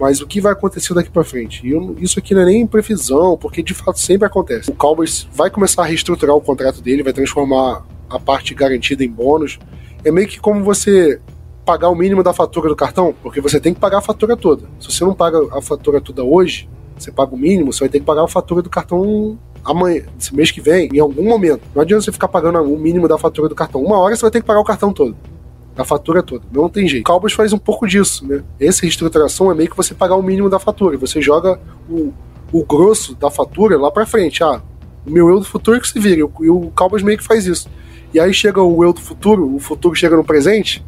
[0.00, 1.68] Mas o que vai acontecer daqui para frente?
[1.68, 4.70] Eu, isso aqui não é nem previsão, porque de fato sempre acontece.
[4.70, 9.10] O Cowboys vai começar a reestruturar o contrato dele, vai transformar a parte garantida em
[9.10, 9.58] bônus.
[10.04, 11.20] É meio que como você
[11.64, 14.68] pagar o mínimo da fatura do cartão, porque você tem que pagar a fatura toda.
[14.78, 18.00] Se você não paga a fatura toda hoje, você paga o mínimo, você vai ter
[18.00, 21.62] que pagar a fatura do cartão amanhã, esse mês que vem, em algum momento.
[21.74, 23.82] Não adianta você ficar pagando o mínimo da fatura do cartão.
[23.82, 25.16] Uma hora você vai ter que pagar o cartão todo.
[25.76, 26.44] A fatura toda.
[26.52, 27.04] Não tem jeito.
[27.04, 28.44] Cowboys faz um pouco disso, né?
[28.60, 30.96] Essa reestruturação é meio que você pagar o mínimo da fatura.
[30.98, 32.12] Você joga o,
[32.52, 34.44] o grosso da fatura lá pra frente.
[34.44, 34.62] Ah,
[35.04, 36.20] o meu eu do futuro é que se vira.
[36.20, 37.68] E o, o Cowboys meio que faz isso.
[38.14, 40.86] E aí chega o eu do futuro, o futuro chega no presente,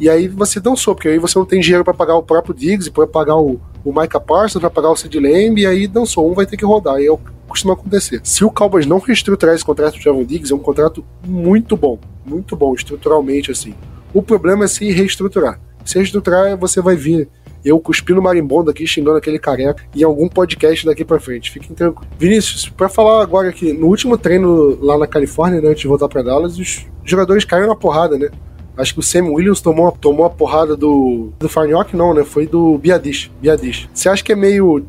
[0.00, 2.90] e aí você dançou, porque aí você não tem dinheiro para pagar o próprio Diggs,
[2.90, 6.34] para pagar o, o Micah Parsons, para pagar o Sid Lamb, e aí dançou, um
[6.34, 8.22] vai ter que rodar, e é o que costuma acontecer.
[8.24, 11.98] Se o Cowboys não reestruturar esse contrato do Javon Diggs, é um contrato muito bom,
[12.24, 13.74] muito bom, estruturalmente assim.
[14.14, 15.60] O problema é se reestruturar.
[15.84, 17.28] Se reestruturar, você vai ver
[17.64, 21.50] eu cuspindo marimbondo aqui, xingando aquele careca, em algum podcast daqui pra frente.
[21.50, 22.08] Fiquem tranquilos.
[22.18, 26.08] Vinícius, pra falar agora aqui, no último treino lá na Califórnia, né, antes de voltar
[26.08, 28.30] pra Dallas, os jogadores caíram na porrada, né?
[28.76, 31.30] Acho que o Sam Williams tomou, tomou a porrada do.
[31.38, 32.24] Do Farniok, não, né?
[32.24, 33.30] Foi do Biadish.
[33.40, 33.88] Biadish.
[33.92, 34.86] Você acha que é meio.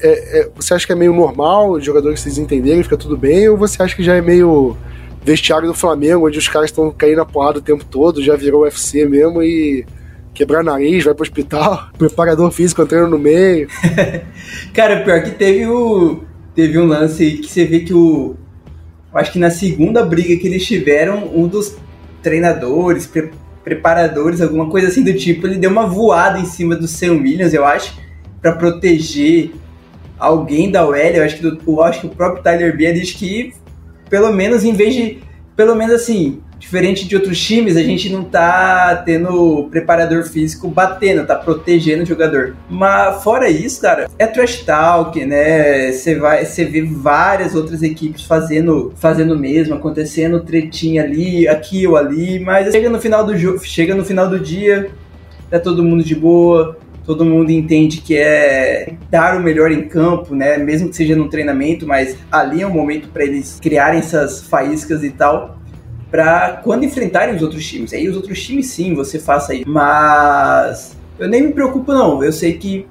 [0.00, 3.48] é, é, você acha que é meio normal os jogadores se entenderem, fica tudo bem,
[3.48, 4.74] ou você acha que já é meio
[5.22, 8.62] vestiário do Flamengo, onde os caras estão caindo na porrada o tempo todo, já virou
[8.62, 9.84] UFC mesmo e
[10.34, 13.68] quebrar nariz, vai pro hospital, preparador físico entrando no meio.
[14.72, 16.24] Cara, pior que teve o.
[16.54, 18.36] Teve um lance que você vê que o.
[19.14, 21.76] Acho que na segunda briga que eles tiveram, um dos
[22.22, 23.30] treinadores, pre
[23.62, 27.52] preparadores, alguma coisa assim do tipo, ele deu uma voada em cima do Sam Williams,
[27.52, 27.94] eu acho,
[28.40, 29.52] para proteger
[30.18, 30.96] alguém da OL.
[30.96, 33.52] Eu acho que, do, eu acho que o próprio Tyler Bia diz que,
[34.08, 35.18] pelo menos, em vez de.
[35.60, 41.26] Pelo menos assim, diferente de outros times, a gente não tá tendo preparador físico batendo,
[41.26, 42.56] tá protegendo o jogador.
[42.66, 45.92] Mas fora isso, cara, é trash talk, né?
[45.92, 51.94] Você vai, você vê várias outras equipes fazendo, fazendo mesmo, acontecendo tretinha ali, aqui ou
[51.94, 54.88] ali, mas chega no final do jogo, chega no final do dia,
[55.50, 56.78] tá todo mundo de boa,
[57.10, 60.56] todo mundo entende que é dar o melhor em campo, né?
[60.58, 65.02] Mesmo que seja no treinamento, mas ali é o momento para eles criarem essas faíscas
[65.02, 65.58] e tal
[66.08, 67.92] para quando enfrentarem os outros times.
[67.92, 69.68] Aí os outros times sim, você faça isso.
[69.68, 72.22] Mas eu nem me preocupo não.
[72.22, 72.86] Eu sei que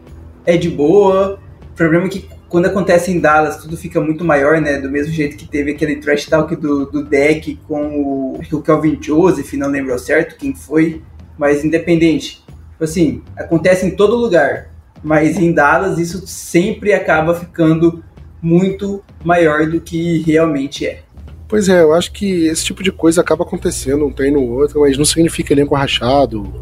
[0.45, 1.39] é de boa.
[1.71, 4.81] O problema é que quando acontece em Dallas, tudo fica muito maior, né?
[4.81, 8.97] Do mesmo jeito que teve aquele trash talk do, do deck com o, o Calvin
[9.01, 11.01] Joseph, não lembro certo quem foi,
[11.37, 12.43] mas independente.
[12.79, 14.69] Tipo assim, acontece em todo lugar.
[15.03, 18.01] Mas em Dallas isso sempre acaba ficando
[18.41, 21.01] muito maior do que realmente é.
[21.45, 24.79] Pois é, eu acho que esse tipo de coisa acaba acontecendo um treino ou outro,
[24.79, 26.53] mas não significa elenco rachado,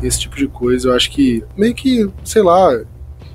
[0.00, 0.90] esse tipo de coisa.
[0.90, 2.80] Eu acho que meio que, sei lá,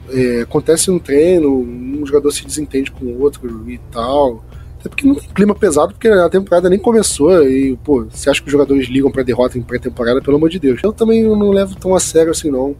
[0.09, 4.45] é, acontece um treino, um jogador se desentende com o outro e tal.
[4.87, 7.43] Até porque não tem clima pesado, porque a temporada nem começou.
[7.43, 10.59] E, pô, você acha que os jogadores ligam pra derrota em pré-temporada, pelo amor de
[10.59, 10.79] Deus.
[10.81, 12.75] Eu também não levo tão a sério assim, não.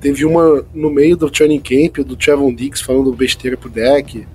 [0.00, 4.26] Teve uma no meio do training camp, do Trevon Dix falando besteira pro deck.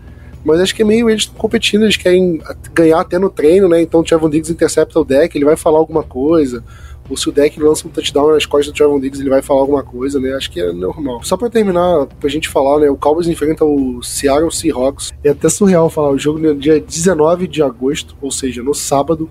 [0.44, 2.42] Mas acho que é meio eles competindo, eles querem
[2.74, 3.82] ganhar até no treino, né?
[3.82, 6.62] Então o Trevon Diggs intercepta o deck, ele vai falar alguma coisa.
[7.10, 10.20] O deck lança um touchdown nas costas do Trevon Diggs, ele vai falar alguma coisa,
[10.20, 10.34] né?
[10.34, 11.22] Acho que é normal.
[11.24, 12.90] Só pra terminar, pra gente falar, né?
[12.90, 15.14] O Cowboys enfrenta o Seattle Seahawks.
[15.24, 16.12] É até surreal falar.
[16.12, 19.30] O jogo no dia 19 de agosto, ou seja, no sábado.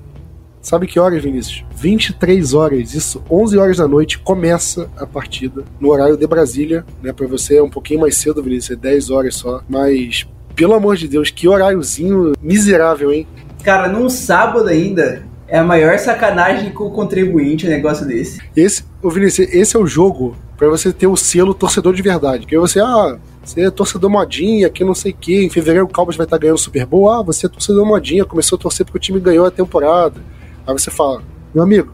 [0.61, 1.65] Sabe que horas, Vinícius?
[1.75, 7.13] 23 horas, isso, 11 horas da noite, começa a partida no horário de Brasília, né?
[7.13, 10.97] Pra você é um pouquinho mais cedo, Vinícius, é 10 horas só, mas pelo amor
[10.97, 13.27] de Deus, que horáriozinho miserável, hein?
[13.65, 18.41] Cara, num sábado ainda, é a maior sacanagem com o contribuinte um negócio desse.
[18.57, 22.47] Esse, ô Vinícius, esse é o jogo para você ter o selo torcedor de verdade.
[22.47, 25.93] Porque você, ah, você é torcedor modinha, que não sei o que, em fevereiro o
[25.93, 28.87] Cowboys vai estar ganhando o Super Bowl, ah, você é torcedor modinha, começou a torcer
[28.87, 30.23] porque o time ganhou a temporada.
[30.67, 31.23] Aí você fala,
[31.55, 31.93] meu amigo,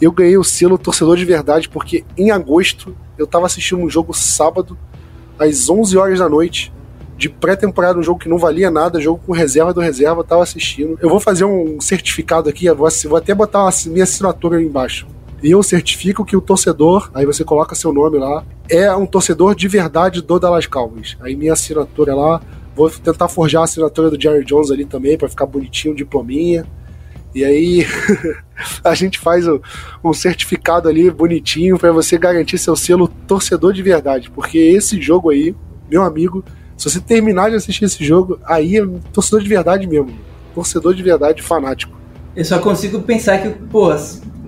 [0.00, 4.12] eu ganhei o selo torcedor de verdade porque em agosto eu tava assistindo um jogo
[4.12, 4.76] sábado
[5.38, 6.72] às 11 horas da noite
[7.16, 10.98] de pré-temporada, um jogo que não valia nada, jogo com reserva do reserva, tava assistindo.
[11.00, 15.06] Eu vou fazer um certificado aqui, vou, vou até botar uma, minha assinatura aí embaixo.
[15.42, 19.54] E eu certifico que o torcedor, aí você coloca seu nome lá, é um torcedor
[19.54, 21.16] de verdade do Dallas Cowboys.
[21.20, 22.40] Aí minha assinatura lá,
[22.74, 26.66] vou tentar forjar a assinatura do Jerry Jones ali também, para ficar bonitinho, diplominha.
[27.34, 27.86] E aí
[28.82, 29.44] a gente faz
[30.02, 35.30] um certificado ali bonitinho para você garantir seu selo torcedor de verdade, porque esse jogo
[35.30, 35.54] aí,
[35.90, 36.42] meu amigo,
[36.76, 40.10] se você terminar de assistir esse jogo, aí é torcedor de verdade mesmo.
[40.54, 41.96] Torcedor de verdade fanático.
[42.34, 43.94] Eu só consigo pensar que, pô,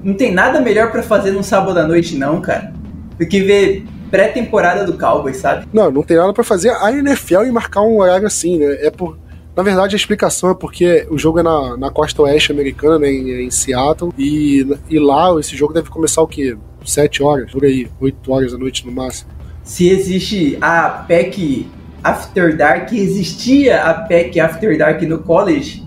[0.05, 2.73] não tem nada melhor para fazer num sábado à noite, não, cara,
[3.19, 5.67] do que ver pré-temporada do Cowboys, sabe?
[5.73, 8.79] Não, não tem nada para fazer a NFL e marcar um horário assim, né?
[8.81, 9.19] É por.
[9.57, 13.11] Na verdade, a explicação é porque o jogo é na, na costa oeste americana, né,
[13.11, 16.57] em, em Seattle, e, e lá esse jogo deve começar o quê?
[16.85, 19.29] Sete horas, por aí, oito horas da noite no máximo.
[19.65, 21.67] Se existe a PEC
[22.03, 25.85] After Dark, existia a PEC After Dark no college,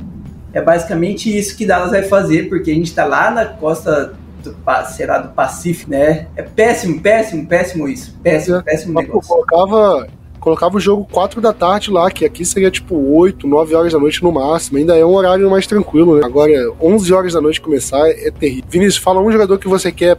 [0.54, 4.56] é basicamente isso que Dallas vai fazer, porque a gente está lá na costa do,
[4.90, 6.28] será do Pacífico, né?
[6.36, 8.18] É péssimo, péssimo, péssimo isso.
[8.22, 9.30] Péssimo, péssimo negócio.
[9.30, 10.08] Colocava,
[10.40, 14.00] colocava o jogo 4 da tarde lá, que aqui seria tipo 8, 9 horas da
[14.00, 14.78] noite no máximo.
[14.78, 16.26] Ainda é um horário mais tranquilo, né?
[16.26, 16.52] Agora,
[16.82, 18.66] 11 horas da noite começar é terrível.
[18.70, 20.18] Vinícius, fala um jogador que você quer,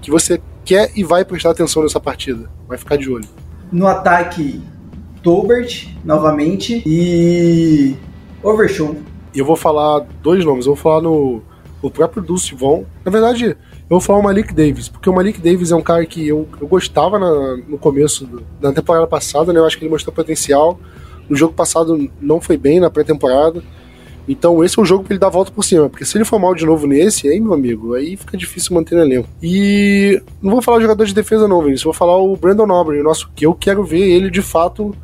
[0.00, 2.48] que você quer e vai prestar atenção nessa partida.
[2.66, 3.28] Vai ficar de olho.
[3.70, 4.62] No ataque,
[5.24, 7.96] Tolbert, novamente, e
[8.42, 8.94] Overshow.
[9.34, 11.42] Eu vou falar dois nomes, eu vou falar no,
[11.82, 12.84] o próprio Dulce Von.
[13.02, 13.56] Na verdade, eu
[13.88, 16.68] vou falar o Malik Davis, porque o Malik Davis é um cara que eu, eu
[16.68, 18.28] gostava na, no começo
[18.60, 19.58] da temporada passada, né?
[19.58, 20.78] Eu acho que ele mostrou potencial.
[21.28, 23.62] No jogo passado não foi bem na pré-temporada.
[24.28, 26.24] Então esse é o jogo para ele dar a volta por cima, porque se ele
[26.24, 29.28] for mal de novo nesse, aí, meu amigo, aí fica difícil manter no elenco.
[29.42, 33.02] E não vou falar o jogador de defesa não, Vinícius, vou falar o Brandon Aubrey,
[33.02, 34.94] nosso que eu quero ver ele de fato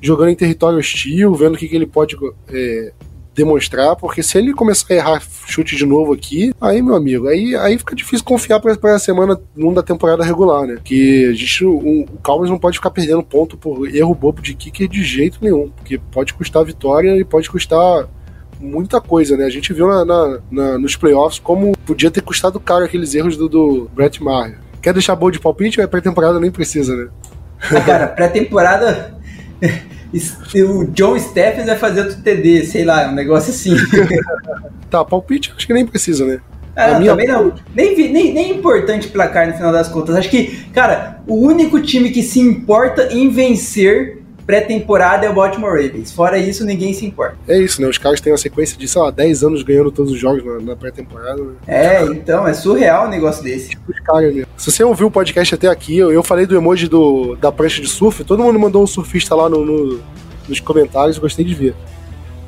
[0.00, 2.16] jogando em território hostil, vendo o que, que ele pode
[2.48, 2.92] é,
[3.34, 7.54] demonstrar, porque se ele começar a errar chute de novo aqui, aí, meu amigo, aí,
[7.56, 10.78] aí fica difícil confiar para a semana 1 da temporada regular, né?
[10.82, 14.88] Que a gente, o, Cowboys não pode ficar perdendo ponto por erro bobo de kicker
[14.88, 18.08] de jeito nenhum, porque pode custar vitória e pode custar
[18.58, 19.44] muita coisa, né?
[19.44, 23.36] A gente viu na, na, na, nos playoffs como podia ter custado caro aqueles erros
[23.36, 24.58] do, do Brett Maher.
[24.82, 27.08] Quer deixar bom de palpite ou é pré-temporada nem precisa, né?
[27.70, 29.18] Ah, cara, pré-temporada
[30.12, 33.74] o John Stephens vai fazer outro TD, sei lá, um negócio assim.
[34.90, 36.40] tá, palpite acho que nem precisa, né?
[36.74, 37.10] Ah, minha...
[37.10, 37.52] também não.
[37.74, 40.16] Nem, nem, nem importante placar no final das contas.
[40.16, 44.19] Acho que, cara, o único time que se importa em vencer
[44.50, 46.10] pré-temporada é o Baltimore Ravens.
[46.10, 47.36] Fora isso, ninguém se importa.
[47.46, 47.86] É isso, né?
[47.86, 50.58] Os caras têm uma sequência de, sei lá, 10 anos ganhando todos os jogos na,
[50.58, 51.40] na pré-temporada.
[51.40, 51.52] Né?
[51.68, 53.70] É, então, é surreal um negócio desse.
[53.70, 53.92] Tipo
[54.56, 57.80] Se você ouviu o podcast até aqui, eu, eu falei do emoji do, da prancha
[57.80, 60.00] de surf, todo mundo mandou um surfista lá no, no
[60.48, 61.74] nos comentários, gostei de ver.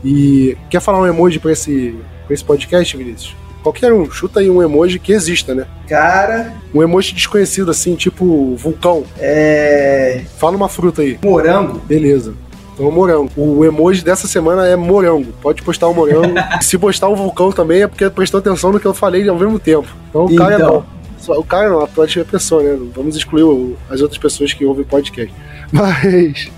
[0.05, 1.95] E quer falar um emoji pra esse,
[2.27, 3.37] pra esse podcast, Vinícius?
[3.63, 5.67] Qualquer um, chuta aí um emoji que exista, né?
[5.89, 6.53] Cara.
[6.75, 9.05] Um emoji desconhecido, assim, tipo vulcão.
[9.19, 10.23] É.
[10.37, 11.19] Fala uma fruta aí.
[11.23, 11.79] Morango.
[11.87, 12.35] Beleza.
[12.75, 13.31] Então, morango.
[13.37, 15.33] O emoji dessa semana é morango.
[15.41, 16.35] Pode postar o morango.
[16.61, 19.59] Se postar o vulcão também é porque prestou atenção no que eu falei ao mesmo
[19.59, 19.89] tempo.
[20.11, 20.85] Então, o cara é então.
[21.29, 22.79] é O cara não, a próxima pessoa, né?
[22.95, 25.33] Vamos excluir as outras pessoas que ouvem o podcast.
[25.71, 26.51] Mas.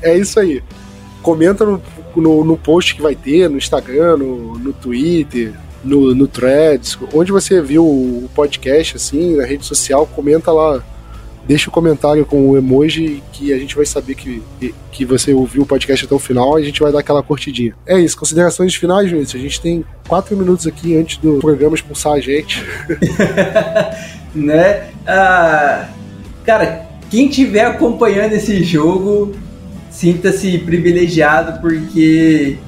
[0.00, 0.62] É isso aí.
[1.22, 1.82] Comenta no,
[2.14, 5.52] no, no post que vai ter, no Instagram, no, no Twitter,
[5.82, 10.82] no, no Threads, onde você viu o podcast, assim, na rede social, comenta lá.
[11.46, 14.42] Deixa o um comentário com o emoji que a gente vai saber que,
[14.92, 17.74] que você ouviu o podcast até o final e a gente vai dar aquela curtidinha.
[17.86, 19.40] É isso, considerações finais, Vinícius.
[19.40, 22.64] A gente tem quatro minutos aqui antes do programa expulsar a gente.
[24.34, 24.90] né?
[25.06, 25.88] Ah,
[26.44, 29.34] cara, quem estiver acompanhando esse jogo,
[29.90, 32.58] sinta-se privilegiado porque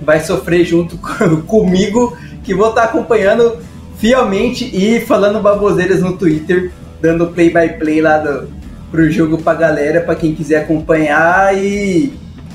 [0.00, 0.96] vai sofrer junto
[1.46, 3.58] comigo que vou estar acompanhando
[3.98, 8.48] fielmente e falando baboseiras no Twitter, dando play by play lá do,
[8.90, 12.12] pro jogo pra galera, para quem quiser acompanhar e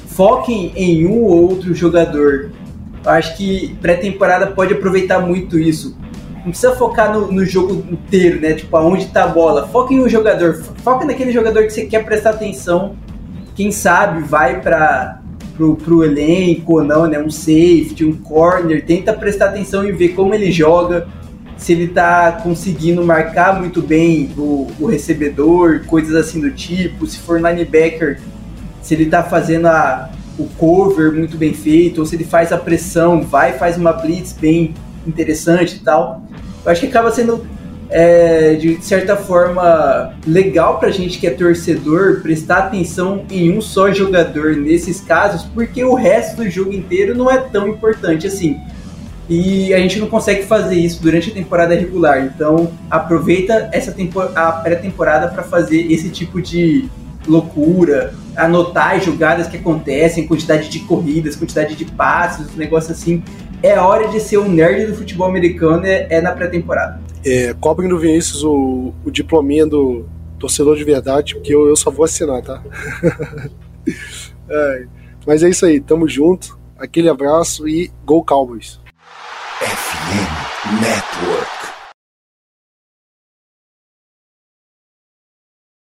[0.08, 2.52] foquem em um ou outro jogador.
[3.04, 5.96] Eu acho que pré-temporada pode aproveitar muito isso.
[6.38, 8.54] Não precisa focar no, no, jogo inteiro, né?
[8.54, 9.68] Tipo, aonde tá a bola.
[9.68, 10.56] Foca em um jogador.
[10.84, 12.96] Foca naquele jogador que você quer prestar atenção.
[13.56, 15.22] Quem sabe vai para
[15.56, 17.20] pro, pro elenco ou não, né?
[17.20, 21.08] Um safety, um corner, tenta prestar atenção e ver como ele joga,
[21.58, 27.18] se ele tá conseguindo marcar muito bem o, o recebedor, coisas assim do tipo, se
[27.20, 28.20] for linebacker,
[28.82, 32.58] se ele tá fazendo a, o cover muito bem feito, ou se ele faz a
[32.58, 34.74] pressão, vai faz uma blitz bem
[35.08, 36.24] interessante e tal.
[36.64, 37.46] Eu acho que acaba sendo
[37.90, 43.62] é, de certa forma legal para a gente que é torcedor prestar atenção em um
[43.62, 48.60] só jogador nesses casos, porque o resto do jogo inteiro não é tão importante assim.
[49.28, 52.24] E a gente não consegue fazer isso durante a temporada regular.
[52.26, 53.96] Então aproveita essa
[54.36, 56.88] a pré-temporada para fazer esse tipo de
[57.28, 63.24] loucura, anotar as jogadas que acontecem, quantidade de corridas, quantidade de passes, um negócio assim.
[63.64, 67.05] É hora de ser um nerd do futebol americano, é, é na pré-temporada.
[67.26, 70.06] É, cobrem do Vinícius o, o diplominha do
[70.40, 72.62] torcedor de verdade, porque eu, eu só vou assinar, tá?
[74.48, 74.86] é,
[75.26, 76.60] mas é isso aí, tamo junto.
[76.78, 78.80] Aquele abraço e Go Cowboys.
[79.60, 81.65] FM Network.